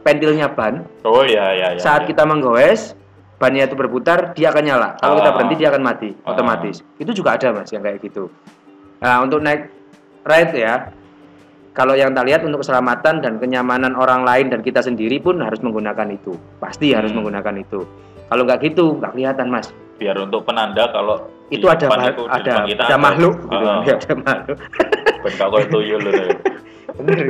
pentilnya 0.00 0.48
ban. 0.48 0.80
Oh 1.04 1.24
ya 1.24 1.52
ya 1.52 1.76
ya. 1.76 1.80
Saat 1.80 2.08
ya. 2.08 2.16
kita 2.16 2.24
menggoes, 2.24 2.96
bannya 3.36 3.68
itu 3.68 3.76
berputar, 3.76 4.32
dia 4.32 4.48
akan 4.48 4.64
nyala. 4.64 4.88
Kalau 4.96 5.20
kita 5.20 5.28
Ah. 5.28 5.34
berhenti, 5.36 5.54
dia 5.60 5.68
akan 5.68 5.82
mati 5.84 6.10
Ah. 6.24 6.32
otomatis. 6.32 6.80
Itu 6.96 7.12
juga 7.12 7.36
ada 7.36 7.52
mas 7.52 7.68
yang 7.68 7.84
kayak 7.84 8.00
gitu. 8.00 8.32
Nah 9.04 9.20
untuk 9.20 9.44
naik 9.44 9.68
ride 10.24 10.56
ya, 10.56 10.88
kalau 11.72 11.96
yang 11.96 12.12
tak 12.12 12.28
lihat 12.28 12.44
untuk 12.44 12.60
keselamatan 12.60 13.24
dan 13.24 13.40
kenyamanan 13.40 13.96
orang 13.96 14.28
lain 14.28 14.52
dan 14.52 14.60
kita 14.60 14.84
sendiri 14.84 15.16
pun 15.16 15.40
harus 15.40 15.56
menggunakan 15.64 16.04
itu. 16.12 16.36
Pasti 16.60 16.92
harus 16.92 17.12
Hmm. 17.12 17.24
menggunakan 17.24 17.64
itu. 17.64 17.80
Kalau 18.28 18.42
nggak 18.44 18.60
gitu, 18.64 18.96
nggak 19.00 19.12
kelihatan 19.16 19.48
mas. 19.48 19.68
biar 20.02 20.18
untuk 20.18 20.42
penanda 20.42 20.90
kalau 20.90 21.14
Itu 21.46 21.70
ada 21.70 21.86
itu, 22.10 22.26
ada 22.26 22.66
kita 22.66 22.82
ada 22.90 22.96
makhluk, 22.98 23.38
gitu. 23.38 23.54
Heeh. 23.54 23.80
Ya, 23.86 23.94
ada 24.02 24.14
makhluk. 24.18 24.58
ben 25.22 25.32
koyo 25.38 25.66
tuyul 25.70 26.00
lho. 26.02 26.12
Bener. 26.98 27.26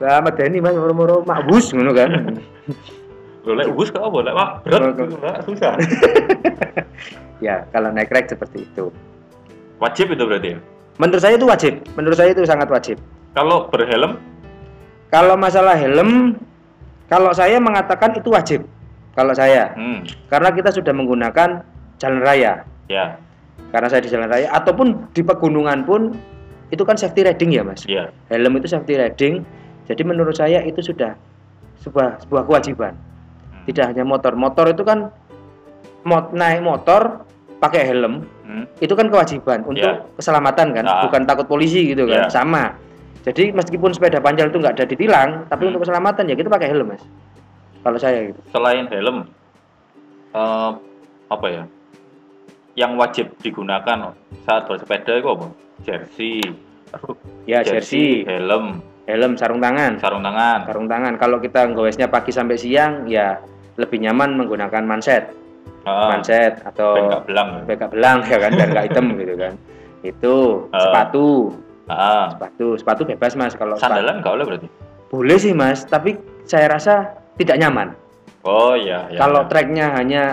Medeni 0.00 0.58
mas 0.58 0.74
moro-moro 0.74 1.22
makbus 1.22 1.70
ngono 1.70 1.94
kan. 1.94 2.34
Lho 3.46 3.52
lek 3.54 3.68
bus 3.78 3.94
kok 3.94 4.10
boleh 4.10 4.32
wah 4.34 4.58
berat 4.66 5.46
susah. 5.46 5.78
ya 7.46 7.62
kalau 7.70 7.94
naik 7.94 8.10
ride 8.10 8.34
seperti 8.34 8.66
itu. 8.66 8.90
Wajib 9.78 10.10
itu 10.10 10.24
berarti 10.26 10.48
ya. 10.56 10.58
Menurut 10.98 11.22
saya 11.22 11.38
itu 11.38 11.46
wajib. 11.46 11.74
Menurut 11.94 12.16
saya 12.18 12.34
itu 12.34 12.42
sangat 12.42 12.66
wajib. 12.66 12.98
Kalau 13.38 13.70
berhelm 13.70 14.18
Kalau 15.08 15.38
masalah 15.38 15.78
helm, 15.78 16.34
kalau 17.06 17.30
saya 17.30 17.56
mengatakan 17.56 18.12
itu 18.12 18.28
wajib. 18.28 18.66
Kalau 19.14 19.30
saya, 19.32 19.72
hmm, 19.72 20.04
karena 20.28 20.50
kita 20.52 20.68
sudah 20.68 20.90
menggunakan 20.92 21.62
jalan 21.96 22.20
raya. 22.20 22.66
ya, 22.90 23.14
Karena 23.70 23.88
saya 23.88 24.02
di 24.02 24.10
jalan 24.10 24.28
raya 24.28 24.50
ataupun 24.52 25.08
di 25.14 25.22
pegunungan 25.22 25.86
pun 25.86 26.12
itu 26.68 26.82
kan 26.84 26.98
safety 26.98 27.24
riding 27.24 27.56
ya, 27.56 27.62
Mas. 27.64 27.86
ya. 27.88 28.10
Helm 28.28 28.58
itu 28.58 28.68
safety 28.68 28.98
riding. 28.98 29.46
Jadi 29.88 30.02
menurut 30.04 30.36
saya 30.36 30.60
itu 30.60 30.82
sudah 30.84 31.14
sebuah 31.80 32.20
sebuah 32.26 32.42
kewajiban. 32.44 32.92
Hmm. 32.92 33.64
Tidak 33.64 33.84
hanya 33.88 34.04
motor. 34.04 34.36
Motor 34.36 34.76
itu 34.76 34.82
kan 34.84 35.08
mot 36.04 36.34
naik 36.34 36.60
motor 36.60 37.24
pakai 37.58 37.86
helm 37.86 38.26
Hmm. 38.44 38.64
itu 38.78 38.92
kan 38.92 39.08
kewajiban 39.08 39.60
untuk 39.64 39.82
Ya. 39.84 40.04
keselamatan 40.16 40.72
kan, 40.74 40.84
Ah. 40.84 41.04
bukan 41.04 41.22
takut 41.24 41.46
polisi 41.46 41.92
gitu 41.92 42.04
kan, 42.04 42.26
Ya. 42.26 42.30
sama. 42.30 42.76
Jadi 43.28 43.52
meskipun 43.52 43.92
sepeda 43.92 44.18
panjang 44.18 44.48
itu 44.48 44.56
nggak 44.56 44.74
ada 44.74 44.84
ditilang, 44.84 45.28
tapi 45.46 45.62
Hmm. 45.62 45.70
untuk 45.70 45.84
keselamatan 45.84 46.24
ya 46.24 46.34
kita 46.34 46.48
pakai 46.48 46.68
helm 46.68 46.88
mas. 46.88 47.02
Kalau 47.78 47.96
saya 47.96 48.24
gitu. 48.24 48.40
Selain 48.48 48.88
helm 48.88 49.28
eh, 50.30 50.70
apa 51.28 51.46
ya? 51.46 51.62
Yang 52.74 52.92
wajib 52.94 53.26
digunakan 53.38 54.14
saat 54.42 54.62
bersepeda 54.64 55.12
itu 55.14 55.28
apa? 55.28 55.46
Jersey, 55.80 56.40
Ya 57.44 57.60
jersey, 57.60 58.24
helm, 58.24 58.80
helm, 59.04 59.32
sarung 59.34 59.58
tangan, 59.58 59.98
sarung 59.98 60.22
tangan. 60.22 60.64
sarung 60.64 60.86
tangan. 60.86 61.14
Kalau 61.16 61.36
kita 61.36 61.68
goesnya 61.70 62.06
pagi 62.06 62.30
sampai 62.30 62.56
siang, 62.56 63.04
ya 63.04 63.38
lebih 63.76 64.00
nyaman 64.00 64.36
menggunakan 64.36 64.82
manset, 64.82 65.28
Heeh. 65.84 66.08
manset 66.08 66.54
atau 66.64 67.20
belang. 67.22 67.62
beka 67.64 67.86
belang 67.88 68.24
ya 68.24 68.38
kan, 68.38 68.52
dan 68.52 68.66
nggak 68.70 68.86
hitam 68.88 69.04
gitu 69.20 69.34
kan. 69.34 69.52
Itu 70.00 70.34
Ah. 70.70 70.80
sepatu, 70.80 71.52
Heeh. 71.88 72.24
sepatu, 72.30 72.66
sepatu 72.76 73.02
bebas 73.04 73.32
mas 73.32 73.52
kalau. 73.52 73.74
Sandalan 73.76 74.20
gak 74.20 74.32
boleh 74.32 74.46
berarti. 74.46 74.68
Boleh 75.08 75.36
sih 75.36 75.52
mas, 75.52 75.82
tapi 75.82 76.14
saya 76.44 76.68
rasa 76.70 77.16
tidak 77.34 77.56
nyaman. 77.56 77.96
Oh 78.42 78.72
iya, 78.72 79.08
ya. 79.08 79.18
kalau 79.18 79.44
ya. 79.44 79.48
treknya 79.48 79.86
hanya 79.92 80.24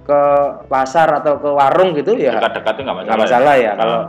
ke 0.00 0.22
pasar 0.66 1.06
atau 1.12 1.38
ke 1.38 1.46
warung 1.46 1.94
gitu 1.94 2.16
ya 2.16 2.34
dekat-dekat 2.34 2.72
itu 2.72 2.82
nggak 2.82 2.96
masalah. 2.96 3.06
nggak 3.06 3.20
masalah 3.22 3.54
ya 3.54 3.70
Ah. 3.70 3.76
kalau 3.76 4.00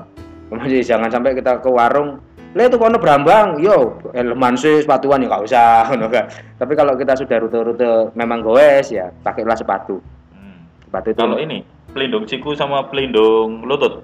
kemudian 0.49 0.81
jangan 0.81 1.09
sampai 1.11 1.31
kita 1.35 1.51
ke 1.59 1.69
warung 1.69 2.09
lah 2.51 2.63
itu 2.65 2.75
kono 2.75 2.97
berambang 2.97 3.59
yo 3.59 3.99
helman 4.09 4.55
sih 4.55 4.81
sepatuan 4.81 5.21
ya 5.21 5.29
nggak 5.29 5.43
usah 5.45 5.83
kan 6.15 6.25
tapi 6.57 6.73
kalau 6.73 6.95
kita 6.95 7.13
sudah 7.13 7.37
rute-rute 7.37 7.91
memang 8.13 8.41
goes 8.41 8.89
ya 8.89 9.13
pakailah 9.21 9.53
sepatu 9.53 10.01
Hmm. 10.31 10.65
sepatu 10.81 11.07
itu 11.11 11.19
Kalau 11.19 11.37
ini 11.37 11.61
pelindung 11.87 12.25
siku 12.25 12.55
sama 12.55 12.81
pelindung 12.83 13.61
lutut. 13.61 14.01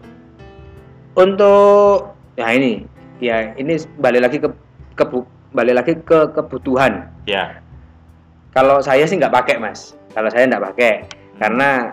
untuk 1.16 2.14
ya 2.38 2.48
ini 2.54 2.86
ya 3.18 3.52
ini 3.54 3.76
balik 3.98 4.22
lagi 4.24 4.38
ke, 4.38 4.50
kebu- 4.94 5.26
balik 5.52 5.76
lagi 5.76 5.94
ke 5.98 6.30
kebutuhan 6.32 7.10
Ya. 7.28 7.60
Kalau 8.56 8.80
saya 8.80 9.04
sih 9.04 9.20
nggak 9.20 9.36
pakai 9.36 9.60
mas. 9.60 9.94
Kalau 10.16 10.32
saya 10.32 10.48
nggak 10.48 10.64
pakai 10.64 10.92
karena 11.36 11.92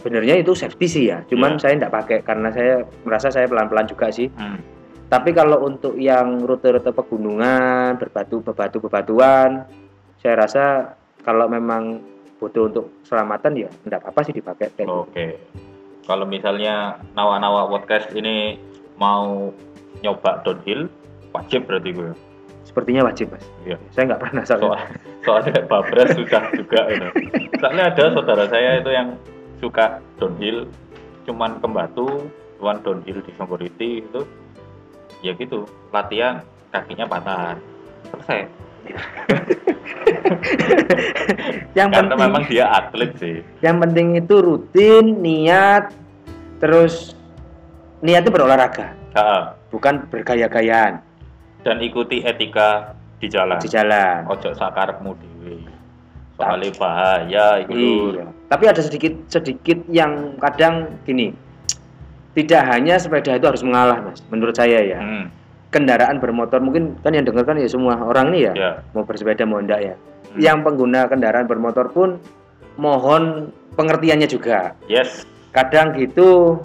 benernya 0.00 0.40
itu 0.40 0.56
safety 0.56 0.86
sih 0.88 1.04
ya. 1.12 1.20
Cuman 1.28 1.56
Iya. 1.56 1.60
saya 1.60 1.72
nggak 1.78 1.94
pakai 1.94 2.18
karena 2.24 2.48
saya 2.50 2.74
merasa 3.04 3.28
saya 3.28 3.46
pelan-pelan 3.46 3.84
juga 3.84 4.08
sih. 4.08 4.32
Hmm. 4.32 4.58
Tapi 5.06 5.30
kalau 5.30 5.62
untuk 5.62 5.94
yang 5.94 6.42
rute-rute 6.42 6.90
pegunungan, 6.90 8.00
berbatu, 8.00 8.40
bebatu, 8.40 8.80
bebatuan, 8.80 9.68
saya 10.18 10.34
rasa 10.40 10.64
kalau 11.20 11.46
memang 11.46 12.00
butuh 12.40 12.66
untuk 12.66 12.90
keselamatan 13.04 13.52
ya 13.54 13.70
nggak 13.84 14.00
apa-apa 14.00 14.20
sih 14.24 14.34
dipakai. 14.34 14.72
Oke. 14.88 15.36
Kalau 16.04 16.24
misalnya 16.24 16.96
nawa-nawa 17.12 17.68
podcast 17.68 18.08
ini 18.12 18.56
mau 18.98 19.50
nyoba 20.02 20.42
downhill, 20.44 20.86
wajib 21.34 21.66
berarti 21.66 21.90
gue. 21.94 22.10
Sepertinya 22.64 23.06
wajib 23.06 23.30
mas. 23.30 23.44
Iya. 23.68 23.76
Saya 23.92 24.04
nggak 24.14 24.22
pernah 24.24 24.42
soalnya. 24.42 24.66
Soal, 24.66 24.80
soalnya 25.22 25.60
babras 25.70 26.10
susah 26.16 26.42
juga 26.56 26.80
gitu. 26.90 27.08
Soalnya 27.60 27.84
ada 27.92 28.04
saudara 28.12 28.44
saya 28.50 28.80
itu 28.80 28.90
yang 28.90 29.08
suka 29.62 30.00
downhill, 30.18 30.66
cuman 31.28 31.60
ke 31.62 31.68
Batu, 31.70 32.08
cuman 32.58 32.76
downhill 32.82 33.20
di 33.22 33.32
Songgoriti 33.36 34.02
itu, 34.02 34.20
ya 35.22 35.32
gitu, 35.36 35.64
latihan 35.94 36.42
kakinya 36.74 37.06
patah. 37.08 37.56
Selesai. 38.12 38.40
yang 41.78 41.88
Karena 41.88 42.12
penting, 42.12 42.20
memang 42.20 42.42
dia 42.52 42.68
atlet 42.68 43.16
sih. 43.16 43.40
yang 43.64 43.80
penting 43.80 44.20
itu 44.20 44.34
rutin, 44.44 45.24
niat, 45.24 45.88
terus 46.60 47.16
niat 48.04 48.22
itu 48.22 48.30
berolahraga, 48.30 48.92
Ha, 49.16 49.56
bukan 49.72 50.04
bergaya-gayaan 50.12 51.00
dan 51.64 51.76
ikuti 51.80 52.20
etika 52.20 52.92
di 53.18 53.26
jalan. 53.32 53.56
di 53.56 53.68
jalan. 53.72 54.28
Ojo 54.28 54.52
sakarepmu 54.52 55.16
dhewe. 55.16 55.64
Soalnya 56.36 56.68
bahaya 56.76 57.46
itu. 57.64 57.72
Iya. 58.12 58.26
Tapi 58.50 58.64
ada 58.68 58.80
sedikit 58.84 59.14
sedikit 59.32 59.78
yang 59.88 60.36
kadang 60.42 61.00
gini. 61.08 61.32
Tidak 62.34 62.62
hanya 62.66 62.98
sepeda 62.98 63.38
itu 63.38 63.46
harus 63.46 63.62
mengalah, 63.62 64.02
Mas. 64.02 64.18
Menurut 64.26 64.58
saya 64.58 64.82
ya. 64.82 64.98
Hmm, 64.98 65.30
Kendaraan 65.70 66.18
bermotor 66.18 66.58
mungkin 66.58 66.98
kan 67.00 67.14
yang 67.14 67.22
dengar 67.22 67.46
kan 67.46 67.54
ya 67.58 67.70
semua 67.70 67.94
orang 67.98 68.34
nih 68.34 68.50
ya, 68.50 68.52
ya. 68.54 68.70
mau 68.90 69.06
bersepeda 69.06 69.46
mau 69.46 69.62
enggak 69.62 69.80
ya. 69.80 69.94
Hmm. 70.34 70.38
Yang 70.42 70.58
pengguna 70.66 71.06
kendaraan 71.06 71.46
bermotor 71.46 71.94
pun 71.94 72.18
mohon 72.74 73.54
pengertiannya 73.78 74.26
juga. 74.26 74.74
Yes. 74.90 75.22
Kadang 75.54 75.94
gitu 75.94 76.58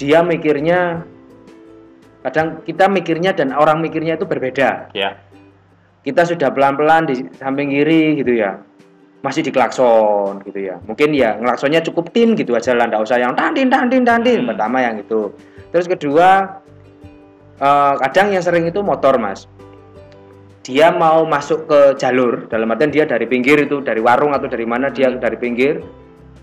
dia 0.00 0.24
mikirnya 0.24 1.04
kadang 2.24 2.64
kita 2.64 2.88
mikirnya 2.88 3.36
dan 3.36 3.52
orang 3.52 3.84
mikirnya 3.84 4.16
itu 4.16 4.24
berbeda. 4.24 4.88
Ya. 4.96 5.20
Kita 6.00 6.24
sudah 6.24 6.48
pelan-pelan 6.48 7.12
di 7.12 7.20
samping 7.36 7.68
kiri 7.68 8.16
gitu 8.16 8.32
ya. 8.34 8.56
masih 9.20 9.44
diklakson 9.44 10.40
gitu 10.48 10.64
ya 10.64 10.80
mungkin 10.88 11.12
ya 11.12 11.36
ngelaksonnya 11.36 11.84
cukup 11.84 12.08
tin 12.08 12.32
gitu 12.32 12.56
aja 12.56 12.72
lah 12.72 12.88
nggak 12.88 13.04
usah 13.04 13.20
yang 13.20 13.36
tandin 13.36 13.68
tandin 13.68 14.00
tandin 14.00 14.48
Hmm. 14.48 14.56
pertama 14.56 14.80
yang 14.80 14.96
itu 14.96 15.36
terus 15.68 15.84
kedua 15.84 16.56
eh, 17.60 17.94
kadang 18.00 18.32
yang 18.32 18.40
sering 18.40 18.64
itu 18.64 18.80
motor 18.80 19.20
mas 19.20 19.44
dia 20.64 20.88
mau 20.88 21.28
masuk 21.28 21.68
ke 21.68 22.00
jalur 22.00 22.48
dalam 22.48 22.72
artian 22.72 22.88
dia 22.88 23.04
dari 23.04 23.28
pinggir 23.28 23.60
itu 23.60 23.84
dari 23.84 24.00
warung 24.00 24.32
atau 24.32 24.48
dari 24.48 24.64
mana 24.64 24.88
dia 24.88 25.12
dari 25.12 25.36
pinggir 25.36 25.84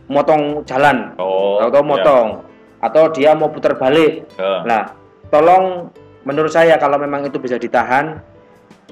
motong 0.06 0.62
jalan 0.70 1.18
Oh. 1.18 1.58
atau 1.58 1.82
motong 1.82 2.28
atau 2.78 3.10
dia 3.10 3.34
mau 3.34 3.50
putar 3.50 3.74
balik 3.76 4.26
Ya. 4.38 4.62
Nah, 4.64 4.82
tolong 5.28 5.90
menurut 6.24 6.52
saya 6.52 6.78
kalau 6.78 7.00
memang 7.00 7.26
itu 7.26 7.40
bisa 7.40 7.58
ditahan, 7.58 8.20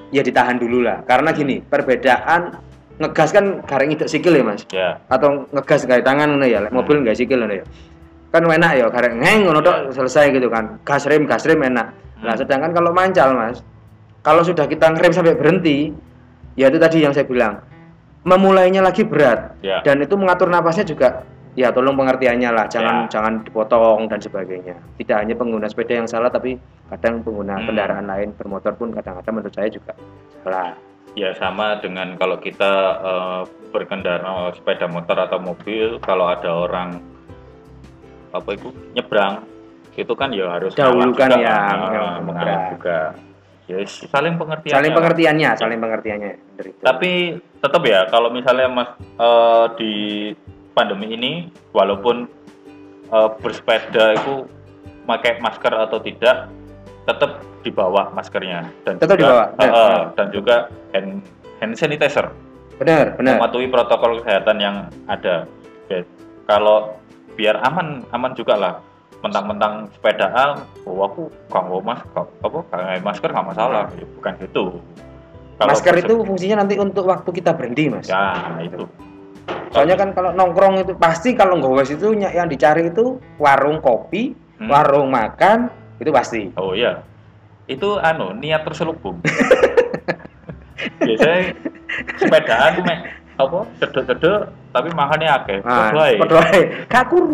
ya 0.10 0.24
ditahan 0.24 0.58
dulu 0.58 0.82
lah. 0.82 1.04
Karena 1.06 1.36
gini, 1.36 1.62
perbedaan 1.62 2.56
ngegas 2.96 3.36
kan 3.36 3.60
gareng 3.68 3.92
itu 3.92 4.08
sikil 4.08 4.40
ya 4.40 4.44
mas, 4.44 4.64
Ya. 4.72 4.98
atau 5.12 5.44
ngegas 5.52 5.84
gak 5.84 6.08
tangan 6.08 6.32
ngono 6.32 6.48
ya, 6.48 6.64
Hmm. 6.64 6.72
mobil 6.72 7.04
nggak 7.04 7.18
sikil 7.20 7.44
ngono 7.44 7.60
ya. 7.60 7.66
Kan 8.32 8.48
enak 8.48 8.72
ya, 8.80 8.86
gareng 8.88 9.20
ngeng 9.20 9.40
ngono 9.48 9.60
tok 9.60 9.92
selesai 9.96 10.32
gitu 10.32 10.48
kan. 10.48 10.80
Gas 10.88 11.04
rem, 11.08 11.28
gas 11.28 11.44
rem 11.44 11.60
enak. 11.60 11.92
Nah, 12.24 12.34
Hmm. 12.34 12.40
sedangkan 12.40 12.72
kalau 12.72 12.96
mancal 12.96 13.36
mas, 13.36 13.60
kalau 14.24 14.42
sudah 14.42 14.64
kita 14.66 14.96
ngerem 14.96 15.12
sampai 15.12 15.36
berhenti, 15.36 15.92
ya 16.56 16.72
itu 16.72 16.80
tadi 16.80 17.04
yang 17.04 17.12
saya 17.12 17.28
bilang, 17.28 17.60
memulainya 18.26 18.82
lagi 18.82 19.06
berat 19.06 19.54
Ya. 19.62 19.84
dan 19.86 20.02
itu 20.02 20.16
mengatur 20.18 20.50
napasnya 20.50 20.88
juga 20.88 21.22
ya 21.56 21.72
tolong 21.72 21.96
pengertiannya 21.96 22.52
lah 22.52 22.68
jangan 22.68 23.08
Ya. 23.08 23.10
jangan 23.10 23.34
dipotong 23.42 24.06
dan 24.06 24.20
sebagainya 24.20 24.76
tidak 24.96 25.18
hanya 25.18 25.34
pengguna 25.34 25.66
sepeda 25.66 25.96
yang 25.96 26.06
salah 26.06 26.28
tapi 26.28 26.60
kadang 26.86 27.24
pengguna 27.24 27.58
Hmm. 27.58 27.66
kendaraan 27.66 28.06
lain 28.06 28.30
bermotor 28.34 28.76
pun 28.76 28.92
kadang-kadang 28.92 29.34
menurut 29.34 29.56
saya 29.56 29.68
juga 29.68 29.96
salah 30.42 30.76
Ya 31.16 31.32
sama 31.32 31.80
dengan 31.80 32.20
kalau 32.20 32.36
kita 32.38 32.74
eh, 33.00 33.42
berkendara 33.72 34.52
sepeda 34.52 34.84
motor 34.86 35.16
atau 35.16 35.40
mobil, 35.40 35.96
kalau 35.98 36.28
ada 36.28 36.52
orang 36.52 37.00
apa 38.30 38.50
itu 38.52 38.68
nyebrang, 38.92 39.48
itu 39.96 40.12
kan 40.12 40.28
ya 40.30 40.52
harus 40.52 40.76
Dahulukan 40.76 41.16
ngalah 41.32 41.40
juga, 41.40 41.48
yang- 41.48 41.56
ah, 41.56 41.72
yang 41.88 42.08
mengalah 42.20 42.44
nyebrang. 42.44 42.68
juga. 42.70 43.00
Ya 43.66 43.78
saling 43.88 44.36
pengertian. 44.36 44.74
saling 44.76 44.92
pengertiannya 44.92 45.50
saling 45.56 45.80
pengertiannya 45.80 46.32
bener 46.52 46.66
itu. 46.68 46.82
Tapi 46.84 47.12
tetap 47.58 47.82
ya 47.82 48.00
kalau 48.06 48.30
misalnya 48.30 48.68
mas 48.68 48.90
eh, 49.16 49.66
di 49.80 49.94
pandemi 50.76 51.16
ini, 51.16 51.48
walaupun 51.72 52.28
eh, 53.10 53.30
bersepeda 53.40 54.20
itu 54.20 54.44
pakai 55.08 55.40
masker 55.40 55.72
atau 55.72 55.98
tidak, 56.04 56.52
tetap 57.06 57.42
dibawa 57.62 58.10
maskernya 58.14 58.70
dan 58.86 58.98
Tetap 59.02 59.18
juga, 59.18 59.54
eh, 59.58 59.66
benar. 59.66 59.74
eh, 59.74 60.02
dan 60.14 60.28
juga 60.30 60.56
hand 60.94 61.10
hand 61.62 61.74
sanitizer. 61.74 62.30
benar 62.76 63.16
benar 63.16 63.40
mematuhi 63.40 63.72
protokol 63.72 64.20
kesehatan 64.20 64.60
yang 64.60 64.76
ada. 65.08 65.48
Oke. 65.88 66.04
Kalau 66.44 67.00
biar 67.40 67.56
aman, 67.64 68.04
aman 68.12 68.36
juga 68.36 68.60
lah. 68.60 68.74
Mentang-mentang 69.24 69.88
sepedaan, 69.96 70.68
oh 70.84 71.08
aku 71.08 71.32
gak 71.48 71.64
mau 71.72 71.80
mas, 71.80 72.04
gak, 72.12 72.28
apa, 72.44 72.60
pakai 72.68 73.00
masker 73.00 73.32
nggak 73.32 73.48
masalah. 73.48 73.88
Ya, 73.96 74.06
bukan 74.20 74.34
gitu. 74.44 74.64
Kalau 75.56 75.72
masker 75.72 75.96
itu 76.04 76.14
fungsinya 76.28 76.68
nanti 76.68 76.76
untuk 76.76 77.08
waktu 77.08 77.30
kita 77.32 77.56
berhenti 77.56 77.88
mas 77.88 78.12
ya 78.12 78.44
itu. 78.60 78.84
Soalnya 79.70 79.96
kan 79.96 80.10
kalau 80.12 80.32
nongkrong 80.32 80.80
itu 80.80 80.94
pasti 80.94 81.32
kalau 81.32 81.56
ngowes 81.56 81.90
itu 81.90 82.12
yang 82.14 82.48
dicari 82.48 82.88
itu 82.88 83.18
warung 83.36 83.80
kopi 83.80 84.34
Hmm. 84.56 84.72
warung 84.72 85.12
makan 85.12 85.68
itu 85.98 86.08
pasti 86.10 86.48
Oh 86.56 86.72
iya, 86.72 87.04
itu 87.66 88.00
anu 88.00 88.32
niat 88.32 88.64
terselubung. 88.64 89.20
Biasanya 91.02 91.52
sepedaan 92.16 92.72
mek 92.82 93.00
apa 93.36 93.68
cedek-cedek 93.78 94.40
tapi 94.72 94.88
makannya 94.92 95.28
akeh. 95.30 95.60
Nah, 95.60 95.92
ae. 95.92 96.16
kakur 96.88 97.28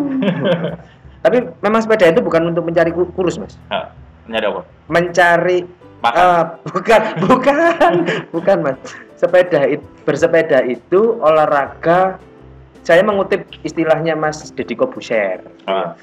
tapi 1.23 1.37
memang 1.61 1.77
sepeda 1.77 2.09
itu 2.09 2.21
bukan 2.21 2.49
untuk 2.49 2.65
mencari 2.65 2.89
ku- 2.89 3.13
kurus 3.13 3.37
mas 3.37 3.53
Nah, 3.69 3.93
nyari 4.25 4.45
apa? 4.47 4.61
mencari 4.89 5.57
Makan. 6.01 6.17
eh, 6.17 6.43
bukan 6.67 7.01
bukan 7.29 7.91
bukan 8.33 8.57
mas 8.65 8.79
sepeda 9.21 9.61
bersepeda 10.01 10.65
itu 10.65 11.21
olahraga 11.21 12.17
saya 12.81 13.05
mengutip 13.05 13.45
istilahnya 13.61 14.17
mas 14.17 14.49
Deddy 14.49 14.73
Kobuser 14.73 15.45
Ah. 15.69 15.93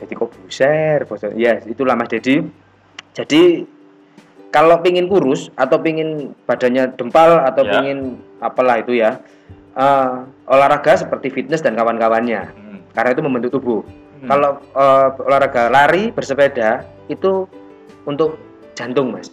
Deddy 0.00 0.16
Kobuser 0.16 1.04
ya 1.36 1.60
itulah 1.68 1.92
mas 1.92 2.08
Deddy 2.08 2.48
jadi 3.12 3.68
kalau 4.48 4.80
pingin 4.80 5.06
kurus 5.06 5.52
atau 5.54 5.76
pingin 5.78 6.32
badannya 6.48 6.96
dempal 6.96 7.44
atau 7.44 7.62
Ya. 7.68 7.72
pingin 7.76 7.98
apalah 8.40 8.80
itu 8.80 8.96
ya 8.96 9.20
eh, 9.70 10.10
olahraga 10.48 10.96
seperti 10.96 11.28
fitness 11.30 11.60
dan 11.60 11.76
kawan-kawannya 11.76 12.42
Hmm. 12.48 12.80
karena 12.90 13.10
itu 13.12 13.22
membentuk 13.22 13.52
tubuh 13.52 13.84
Hmm. 14.24 14.26
kalau 14.26 14.50
eh, 14.72 15.08
olahraga 15.20 15.68
lari 15.68 16.08
bersepeda 16.08 16.88
itu 17.06 17.44
untuk 18.02 18.40
jantung 18.72 19.12
mas 19.12 19.28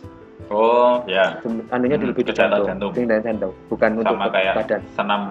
Oh 0.47 1.03
ya, 1.05 1.43
anunya 1.69 1.99
Hmm, 1.99 2.07
lebih 2.07 2.23
di 2.23 2.31
jantung, 2.31 2.63
jantung. 2.65 2.91
Jantung 2.95 3.51
bukan 3.67 3.89
untuk 3.99 4.15
sama 4.15 4.25
ke- 4.25 4.33
kayak 4.33 4.53
badan 4.55 4.81
senam 4.95 5.21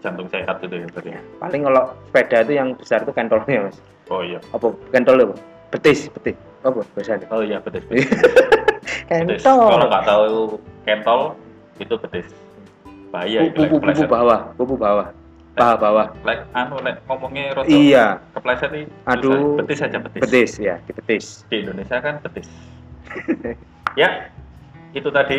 jantung 0.00 0.28
sehat 0.28 0.56
itu 0.58 0.74
ya 0.74 0.86
berarti. 0.88 1.10
Ya, 1.10 1.20
paling 1.36 1.60
kalau 1.62 1.84
sepeda 2.08 2.36
itu 2.40 2.52
yang 2.54 2.68
besar 2.72 2.98
itu 3.00 3.12
kentolnya 3.12 3.68
mas 3.68 3.76
Oh 4.06 4.20
iya. 4.20 4.40
apa 4.52 4.66
kentol 4.88 5.16
apa 5.18 5.34
betis 5.70 6.08
betis 6.10 6.36
apa 6.60 6.80
biasanya 6.92 7.26
Oh 7.28 7.40
iya 7.40 7.60
betis. 7.60 7.84
betis. 7.84 8.08
betis. 9.08 9.44
kentol 9.44 9.68
Kalau 9.68 9.86
nggak 9.86 10.04
tahu 10.04 10.24
kentol 10.84 11.20
itu 11.76 11.94
betis. 12.00 12.26
Bahaya 13.08 13.40
itu 13.44 13.58
lek 13.58 13.70
kepleset. 13.70 14.08
bawah 14.08 14.40
pupu 14.56 14.74
bawah 14.74 15.08
paha 15.54 15.74
bawah 15.78 16.06
Lek 16.24 16.40
anu 16.50 16.76
lek 16.80 16.98
ngomongnya 17.04 17.54
roto 17.54 17.68
iya 17.70 18.16
kepleset 18.32 18.70
nih. 18.72 18.84
Aduh. 19.06 19.56
betis 19.56 19.80
aja 19.80 19.98
betis. 20.00 20.20
betis 20.20 20.50
ya 20.58 20.74
betis 20.86 21.26
Di 21.46 21.60
Indonesia 21.60 21.96
kan 22.00 22.16
betis. 22.20 22.48
ya, 24.00 24.08
itu 24.94 25.08
tadi 25.10 25.38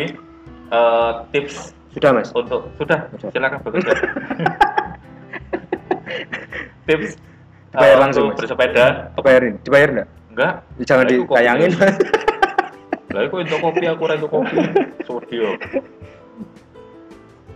eh, 0.70 1.12
tips 1.32 1.72
sudah 1.90 2.12
mas 2.12 2.28
untuk 2.30 2.68
sudah 2.76 3.08
Sudah. 3.16 3.30
silakan 3.32 3.58
bekerja. 3.64 3.92
tips 6.86 7.16
Dibayar 7.72 7.96
eh, 7.96 8.00
langsung, 8.00 8.26
Mas. 8.30 8.36
bersepeda 8.40 8.84
dibayarin 9.16 9.54
dibayar 9.60 9.88
enggak 9.92 10.08
enggak 10.32 10.52
jangan 10.84 11.04
Lah, 11.04 11.12
iku 11.12 11.24
kopi. 11.24 11.34
ditayangin 11.34 11.70
Lah 13.14 13.22
iku 13.24 13.34
untuk 13.40 13.60
kopi 13.62 13.84
aku 13.86 14.02
untuk 14.04 14.28
kopi. 14.30 14.56
Studio. 15.00 15.56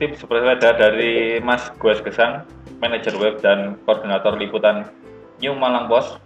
Tips 0.01 0.25
bersepeda 0.25 0.73
dari 0.73 1.37
Mas 1.39 1.69
Gues 1.77 2.01
Gesang, 2.01 2.49
manajer 2.81 3.13
web 3.21 3.37
dan 3.45 3.77
koordinator 3.85 4.41
liputan 4.41 4.89
New 5.37 5.53
Malang 5.53 5.85
Post. 5.85 6.17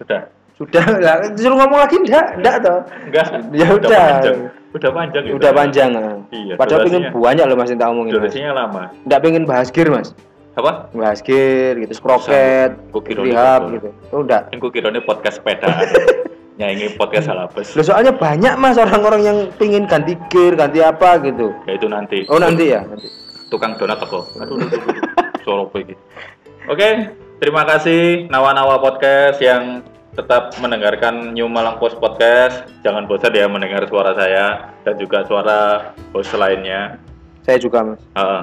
Sudah. 0.00 0.24
Sudah 0.56 0.84
lah 0.98 1.16
disuruh 1.36 1.56
ngomong 1.60 1.80
lagi 1.84 1.96
enggak 2.00 2.26
enggak 2.40 2.56
toh 2.64 2.78
Enggak. 3.04 3.26
Ya 3.52 3.66
udah. 3.68 3.76
udah. 3.76 4.04
panjang. 4.08 4.38
Udah 4.72 4.90
panjang 4.92 5.22
gitu. 5.24 5.36
udah 5.36 5.50
panjang 5.52 5.90
ah. 5.92 6.16
Iya, 6.28 6.54
padahal 6.56 6.80
pengen 6.84 7.02
banyak 7.12 7.44
loh 7.44 7.56
mas 7.56 7.68
yang 7.68 7.80
tak 7.80 7.88
omongin 7.92 8.12
mas. 8.12 8.16
Durasinya 8.24 8.52
lama. 8.56 8.82
enggak 9.04 9.20
pengen 9.20 9.42
bahas 9.44 9.68
gear 9.68 9.88
mas 9.88 10.08
Apa? 10.56 10.88
bahas 10.96 11.20
gear 11.20 11.72
gitu 11.76 11.92
sprocket 11.92 12.72
rehab 12.96 13.62
gitu. 13.70 13.88
oh 14.10 14.20
enggak 14.24 14.48
Kan 14.48 14.58
kira 14.72 14.88
ini 14.88 15.00
podcast 15.00 15.36
sepeda. 15.40 15.68
Nyanyi 16.56 16.96
podcast 16.96 17.28
halabes. 17.28 17.76
Loh, 17.76 17.84
soalnya 17.84 18.16
banyak 18.16 18.56
mas 18.56 18.80
orang-orang 18.80 19.22
yang 19.22 19.38
pingin 19.60 19.84
ganti 19.84 20.16
gear 20.32 20.56
ganti 20.56 20.80
apa 20.80 21.20
gitu 21.20 21.52
Ya 21.68 21.76
itu 21.76 21.84
nanti. 21.84 22.24
oh 22.32 22.40
nanti 22.40 22.72
ya 22.72 22.80
nanti 22.80 23.12
tukang 23.46 23.76
donat 23.76 24.00
teko. 24.00 24.24
Aduh, 24.40 24.56
aduh, 24.56 24.80
aduh. 25.44 25.68
apa 25.68 25.76
iki? 25.78 25.94
Oke, 26.66 26.88
terima 27.38 27.62
kasih 27.62 28.26
Nawa-Nawa 28.26 28.80
Podcast 28.80 29.38
yang 29.38 29.84
tetap 30.16 30.56
mendengarkan 30.58 31.30
New 31.30 31.46
Malang 31.46 31.76
Post 31.76 31.96
Podcast. 31.96 32.64
Jangan 32.80 33.04
bosan 33.04 33.30
ya 33.30 33.44
mendengar 33.46 33.84
suara 33.84 34.10
saya 34.12 34.46
dan 34.80 34.96
juga 34.96 35.22
suara 35.22 35.60
host 36.10 36.32
lainnya. 36.32 36.96
saya 37.40 37.62
juga 37.62 37.78
mas 37.80 38.02
Heeh. 38.10 38.42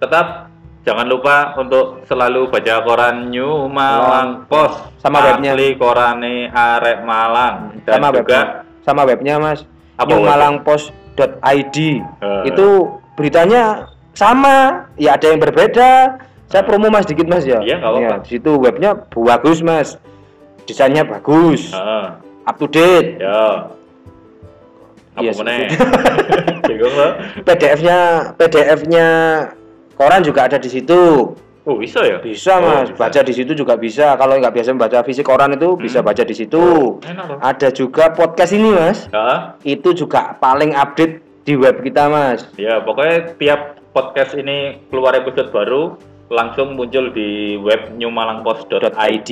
Tetap 0.00 0.50
jangan 0.82 1.06
lupa 1.06 1.54
untuk 1.54 2.02
selalu 2.04 2.48
baca 2.48 2.82
koran 2.82 3.30
New 3.30 3.68
Malang 3.68 4.48
Post 4.48 4.82
Sama 4.98 5.22
webnya. 5.22 5.54
Asli 5.54 5.76
korane 5.76 6.48
Arek 6.48 7.04
Malang 7.04 7.78
dan 7.84 7.94
sama 7.94 8.08
juga 8.08 8.18
webnya 8.18 8.42
sama 8.80 9.02
webnya 9.04 9.34
mas 9.36 9.60
Apa 9.94 10.10
webnya? 10.10 10.16
newmalangpost.id 10.16 11.76
Eh. 11.76 12.42
itu 12.48 12.68
beritanya 13.14 13.86
sama 14.10 14.88
ya 14.96 15.14
ada 15.14 15.26
yang 15.28 15.38
berbeda 15.38 16.18
saya 16.48 16.62
promo 16.64 16.88
mas 16.88 17.06
dikit 17.06 17.28
mas 17.28 17.44
ya 17.44 17.62
Iya, 17.62 17.78
nggak 17.78 17.90
apa-apa. 17.94 18.10
Ya, 18.10 18.16
di 18.18 18.28
situ 18.28 18.50
webnya 18.56 18.90
bagus 19.14 19.60
mas 19.60 20.00
desainnya 20.70 21.02
bagus 21.02 21.70
Heeh. 21.70 22.06
up 22.44 22.56
to 22.56 22.66
date 22.66 23.18
Ya. 23.18 23.66
Apa 25.10 25.30
meneh? 25.36 25.66
Lo? 26.80 27.08
PDF-nya 27.42 27.98
PDF-nya 28.34 29.06
koran 29.92 30.22
juga 30.22 30.46
ada 30.46 30.56
di 30.56 30.66
situ 30.66 31.34
Oh, 31.60 31.76
bisa 31.76 32.00
ya? 32.00 32.16
bisa 32.18 32.56
Oh, 32.56 32.64
mas 32.64 32.88
bisa. 32.88 32.96
baca 32.96 33.20
di 33.20 33.34
situ 33.34 33.52
juga 33.52 33.76
bisa 33.76 34.16
kalau 34.16 34.34
nggak 34.34 34.48
biasa 34.50 34.72
membaca 34.72 35.04
fisik 35.04 35.28
koran 35.28 35.52
itu 35.52 35.76
bisa 35.76 36.00
Hmm. 36.00 36.08
baca 36.08 36.22
di 36.22 36.32
situ 36.32 36.64
Enak 37.00 37.24
loh. 37.26 37.38
ada 37.38 37.68
juga 37.68 38.08
podcast 38.10 38.52
ini 38.52 38.70
mas 38.70 38.98
Ya, 39.08 39.54
itu 39.62 39.92
juga 39.92 40.34
paling 40.34 40.72
update 40.72 41.20
di 41.42 41.54
web 41.54 41.78
kita 41.80 42.06
mas 42.06 42.48
ya 42.54 42.80
pokoknya 42.80 43.36
tiap 43.36 43.60
podcast 43.90 44.32
ini 44.34 44.78
keluar 44.86 45.12
episode 45.12 45.50
baru, 45.50 45.98
langsung 46.28 46.78
muncul 46.78 47.10
di 47.10 47.58
web 47.58 47.90
newmalangpost.id. 47.92 49.30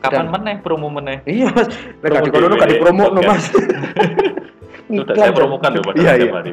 Kapan 0.00 0.26
Dan- 0.26 0.32
meneh 0.32 0.56
promo 0.64 0.88
meneh? 0.88 1.20
Iya 1.24 1.52
mas, 1.52 1.68
lek 2.00 2.08
Promo 2.08 2.24
di 2.24 2.30
kono 2.30 2.46
dhewe, 2.48 2.56
gak 2.56 2.70
dipromo 2.72 3.04
no 3.12 3.20
mas. 3.20 3.44
Sudah 4.90 5.14
saya 5.14 5.30
promokan 5.30 5.70
loh 5.78 5.82
pada 5.86 5.98
Iya 6.02 6.12
iya. 6.18 6.30
hari. 6.34 6.50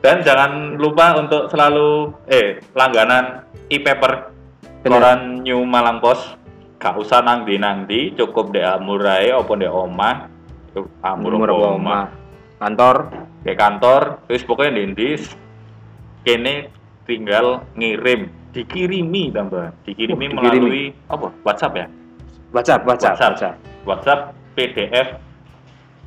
Dan 0.00 0.24
jangan 0.24 0.80
lupa 0.80 1.14
untuk 1.14 1.46
selalu 1.46 2.10
eh 2.26 2.58
langganan 2.72 3.44
e-paper 3.68 4.32
koran 4.82 5.44
New 5.44 5.62
Malang 5.62 6.00
Post. 6.00 6.40
Gak 6.80 6.96
usah 6.96 7.20
nang 7.20 7.44
di 7.44 7.60
nang 7.60 7.84
di, 7.84 8.16
cukup 8.16 8.50
di 8.50 8.64
amur 8.64 9.04
ae 9.04 9.28
apa 9.30 9.52
di 9.52 9.68
omah. 9.68 10.16
Yuk, 10.72 10.88
Amur 11.04 11.36
omah. 11.36 11.76
omah. 11.76 12.04
Kantor. 12.56 12.96
Ke 13.40 13.52
kantor, 13.52 14.24
terus 14.26 14.42
pokoknya 14.42 14.72
di 14.74 14.82
indis. 14.88 15.22
Kene 16.20 16.72
tinggal 17.10 17.46
ngirim, 17.74 18.20
dikirimi 18.50 19.34
tambah, 19.34 19.74
dikirimi 19.82 20.24
Oh, 20.28 20.38
dikirimi. 20.38 20.62
melalui 20.62 20.82
apa? 21.06 21.26
WhatsApp 21.42 21.74
ya? 21.74 21.86
WhatsApp, 22.50 22.80
WhatsApp, 22.82 23.14
WhatsApp. 23.14 23.30
WhatsApp. 23.32 23.54
WhatsApp 23.82 24.20
PDF 24.52 25.08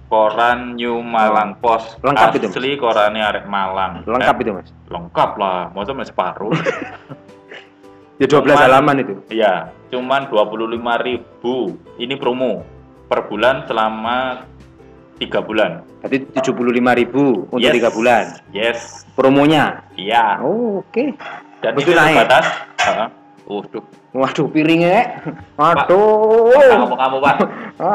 koran 0.05 0.75
New 0.75 1.01
Malang 1.01 1.57
Post 1.57 1.97
Lengkap 1.99 2.37
itu, 2.37 2.45
Mas? 2.45 2.53
asli 2.53 2.71
korannya 2.77 3.23
arek 3.25 3.45
Malang 3.45 4.05
Lengkap 4.05 4.35
Eh, 4.35 4.41
itu 4.41 4.51
mas. 4.53 4.69
lengkap 4.87 5.31
lah 5.35 5.73
masa 5.73 5.91
masih 5.91 6.11
separuh 6.11 6.53
Ya 8.21 8.29
12 8.29 8.45
Cuman- 8.45 8.61
halaman 8.61 8.95
itu. 9.01 9.13
iya 9.27 9.73
cuman 9.89 10.29
25.000 10.29 10.77
ini 11.97 12.13
promo 12.13 12.61
per 13.05 13.25
bulan 13.25 13.65
selama 13.65 14.45
tiga 15.23 15.39
bulan 15.39 15.71
Berarti 15.99 16.17
75.000 16.35 17.47
untuk 17.47 17.59
Yes. 17.59 17.73
tiga 17.73 17.89
bulan. 17.89 18.23
yes 18.51 18.79
Promonya. 19.13 19.81
iya 19.95 20.37
Oh, 20.39 20.79
oke. 20.79 21.15
dan 21.59 21.71
betul 21.73 21.93
ini 21.93 22.01
naik. 22.01 22.15
terbatas. 22.19 22.45
Waduh, 23.43 23.83
Waduh, 24.13 24.47
piringnya. 24.47 25.19
kamu 25.59 25.83
Aduh. 25.83 26.95
kamu 26.95 27.17
pak 27.19 27.35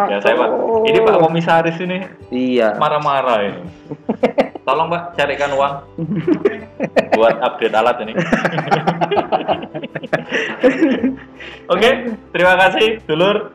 ya 0.07 0.17
saya 0.21 0.35
pak 0.37 0.49
ini 0.85 0.99
pak 1.01 1.17
komisaris 1.17 1.77
ini 1.79 1.99
Iya. 2.29 2.77
marah-marah 2.77 3.39
ini. 3.43 3.61
Tolong 4.69 4.93
Pak 4.93 5.17
carikan 5.17 5.49
uang 5.57 5.75
buat 7.17 7.41
update 7.41 7.73
alat 7.73 7.97
ini. 8.05 8.13
Oke, 11.69 11.89
terima 12.31 12.55
kasih 12.59 13.01
dulur. 13.05 13.53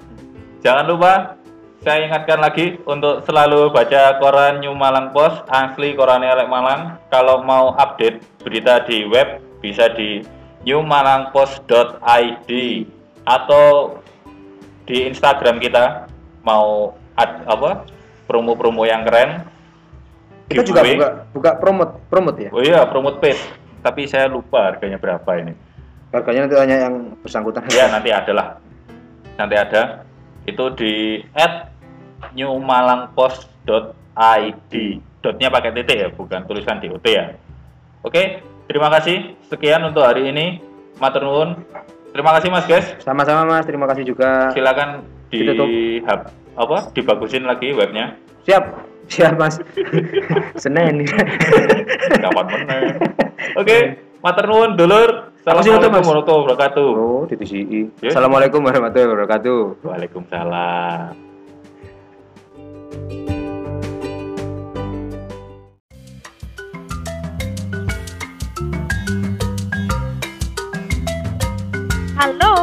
Jangan 0.62 0.86
lupa 0.88 1.38
saya 1.84 2.08
ingatkan 2.08 2.40
lagi 2.40 2.80
untuk 2.88 3.28
selalu 3.28 3.68
baca 3.76 4.16
koran 4.24 4.64
New 4.64 4.72
Malang 4.72 5.12
Post 5.12 5.44
asli 5.52 5.92
koran 6.00 6.24
Elek 6.24 6.48
Malang. 6.48 6.96
Kalau 7.12 7.44
mau 7.44 7.76
update 7.76 8.24
berita 8.40 8.88
di 8.88 9.04
web 9.04 9.44
bisa 9.60 9.92
di 9.92 10.24
newmalangpost.id 10.64 12.52
atau 13.28 14.00
di 14.88 15.12
Instagram 15.12 15.60
kita 15.60 16.08
mau 16.48 16.96
ad- 17.20 17.44
apa 17.48 17.84
promo-promo 18.32 18.88
yang 18.88 19.04
keren 19.04 19.44
Kita 20.48 20.64
juga 20.64 20.84
buka 20.84 21.08
buka 21.36 21.52
promote 21.60 21.94
promote 22.08 22.40
ya. 22.48 22.50
Oh 22.56 22.64
iya, 22.64 22.88
promote 22.88 23.20
page. 23.20 23.44
Tapi 23.84 24.08
saya 24.08 24.32
lupa 24.32 24.72
harganya 24.72 24.96
berapa 25.00 25.32
ini. 25.40 25.52
Harganya 26.16 26.48
nanti 26.48 26.56
hanya 26.60 26.78
yang 26.88 27.16
bersangkutan. 27.20 27.68
Ya 27.72 27.92
nanti 27.92 28.12
ada 28.12 28.32
lah. 28.32 28.48
Nanti 29.36 29.56
ada. 29.60 30.04
Itu 30.44 30.76
di 30.76 31.24
at 31.32 31.73
newmalangpost.id. 32.32 34.74
Dotnya 35.24 35.48
pakai 35.48 35.72
titik 35.76 35.98
ya, 36.00 36.08
bukan 36.12 36.44
tulisan 36.48 36.80
di 36.84 36.90
OT 36.92 37.08
ya. 37.12 37.32
Oke, 38.04 38.44
terima 38.68 38.92
kasih. 38.92 39.36
Sekian 39.48 39.84
untuk 39.88 40.04
hari 40.04 40.28
ini. 40.32 40.60
Matur 41.00 41.24
nuwun. 41.24 41.56
Terima 42.14 42.32
kasih 42.38 42.50
Mas 42.54 42.70
guys. 42.70 42.86
Sama-sama 43.02 43.42
Mas, 43.48 43.66
terima 43.66 43.90
kasih 43.90 44.06
juga. 44.06 44.54
Silakan 44.54 45.02
di 45.34 45.42
Ditutup. 45.42 45.66
hub 46.06 46.22
apa? 46.54 46.78
Dibagusin 46.94 47.50
lagi 47.50 47.74
webnya. 47.74 48.14
Siap. 48.46 48.64
Siap 49.10 49.34
Mas. 49.40 49.58
Senin. 50.62 51.10
Kapan 52.22 52.46
meneh. 52.46 52.94
Oke, 53.58 53.98
matur 54.22 54.46
nuwun 54.46 54.78
dulur. 54.78 55.34
Assalamualaikum 55.44 56.00
warahmatullahi 56.00 56.44
wabarakatuh. 56.48 56.88
Oh, 56.96 57.28
di 57.28 57.36
TCI. 57.36 58.08
Assalamualaikum 58.08 58.64
warahmatullahi 58.64 59.12
wabarakatuh. 59.12 59.60
Waalaikumsalam. 59.84 61.33
Halo 62.94 63.02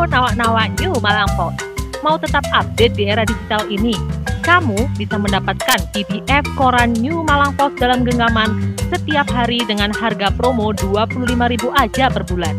nawak-nawak 0.06 0.70
New 0.78 0.94
Malang 1.02 1.26
Post. 1.34 1.66
Mau 2.00 2.16
tetap 2.16 2.40
update 2.54 2.96
di 2.96 3.10
era 3.10 3.26
digital 3.26 3.66
ini? 3.68 3.92
Kamu 4.40 4.88
bisa 4.96 5.20
mendapatkan 5.20 5.84
PDF 5.92 6.46
koran 6.56 6.96
New 6.96 7.20
Malang 7.26 7.52
Post 7.58 7.76
dalam 7.82 8.06
genggaman 8.06 8.78
setiap 8.88 9.28
hari 9.28 9.60
dengan 9.66 9.92
harga 9.92 10.32
promo 10.32 10.72
25.000 10.72 11.68
aja 11.76 12.08
per 12.08 12.24
bulan. 12.24 12.56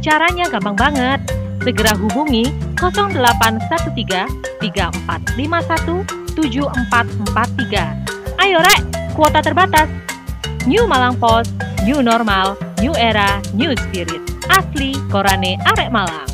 Caranya 0.00 0.48
gampang 0.48 0.74
banget. 0.74 1.20
Segera 1.60 1.92
hubungi 1.92 2.48
0813 2.80 4.24
3451 4.64 6.19
7443. 6.32 8.38
Ayo 8.38 8.62
rek, 8.62 8.82
kuota 9.18 9.42
terbatas. 9.42 9.90
New 10.68 10.86
Malang 10.86 11.18
Post, 11.18 11.50
New 11.82 11.98
Normal, 12.04 12.54
New 12.78 12.94
Era, 12.94 13.42
New 13.56 13.74
Spirit. 13.76 14.20
Asli 14.50 14.94
Korane 15.10 15.58
Arek 15.66 15.90
Malang. 15.90 16.29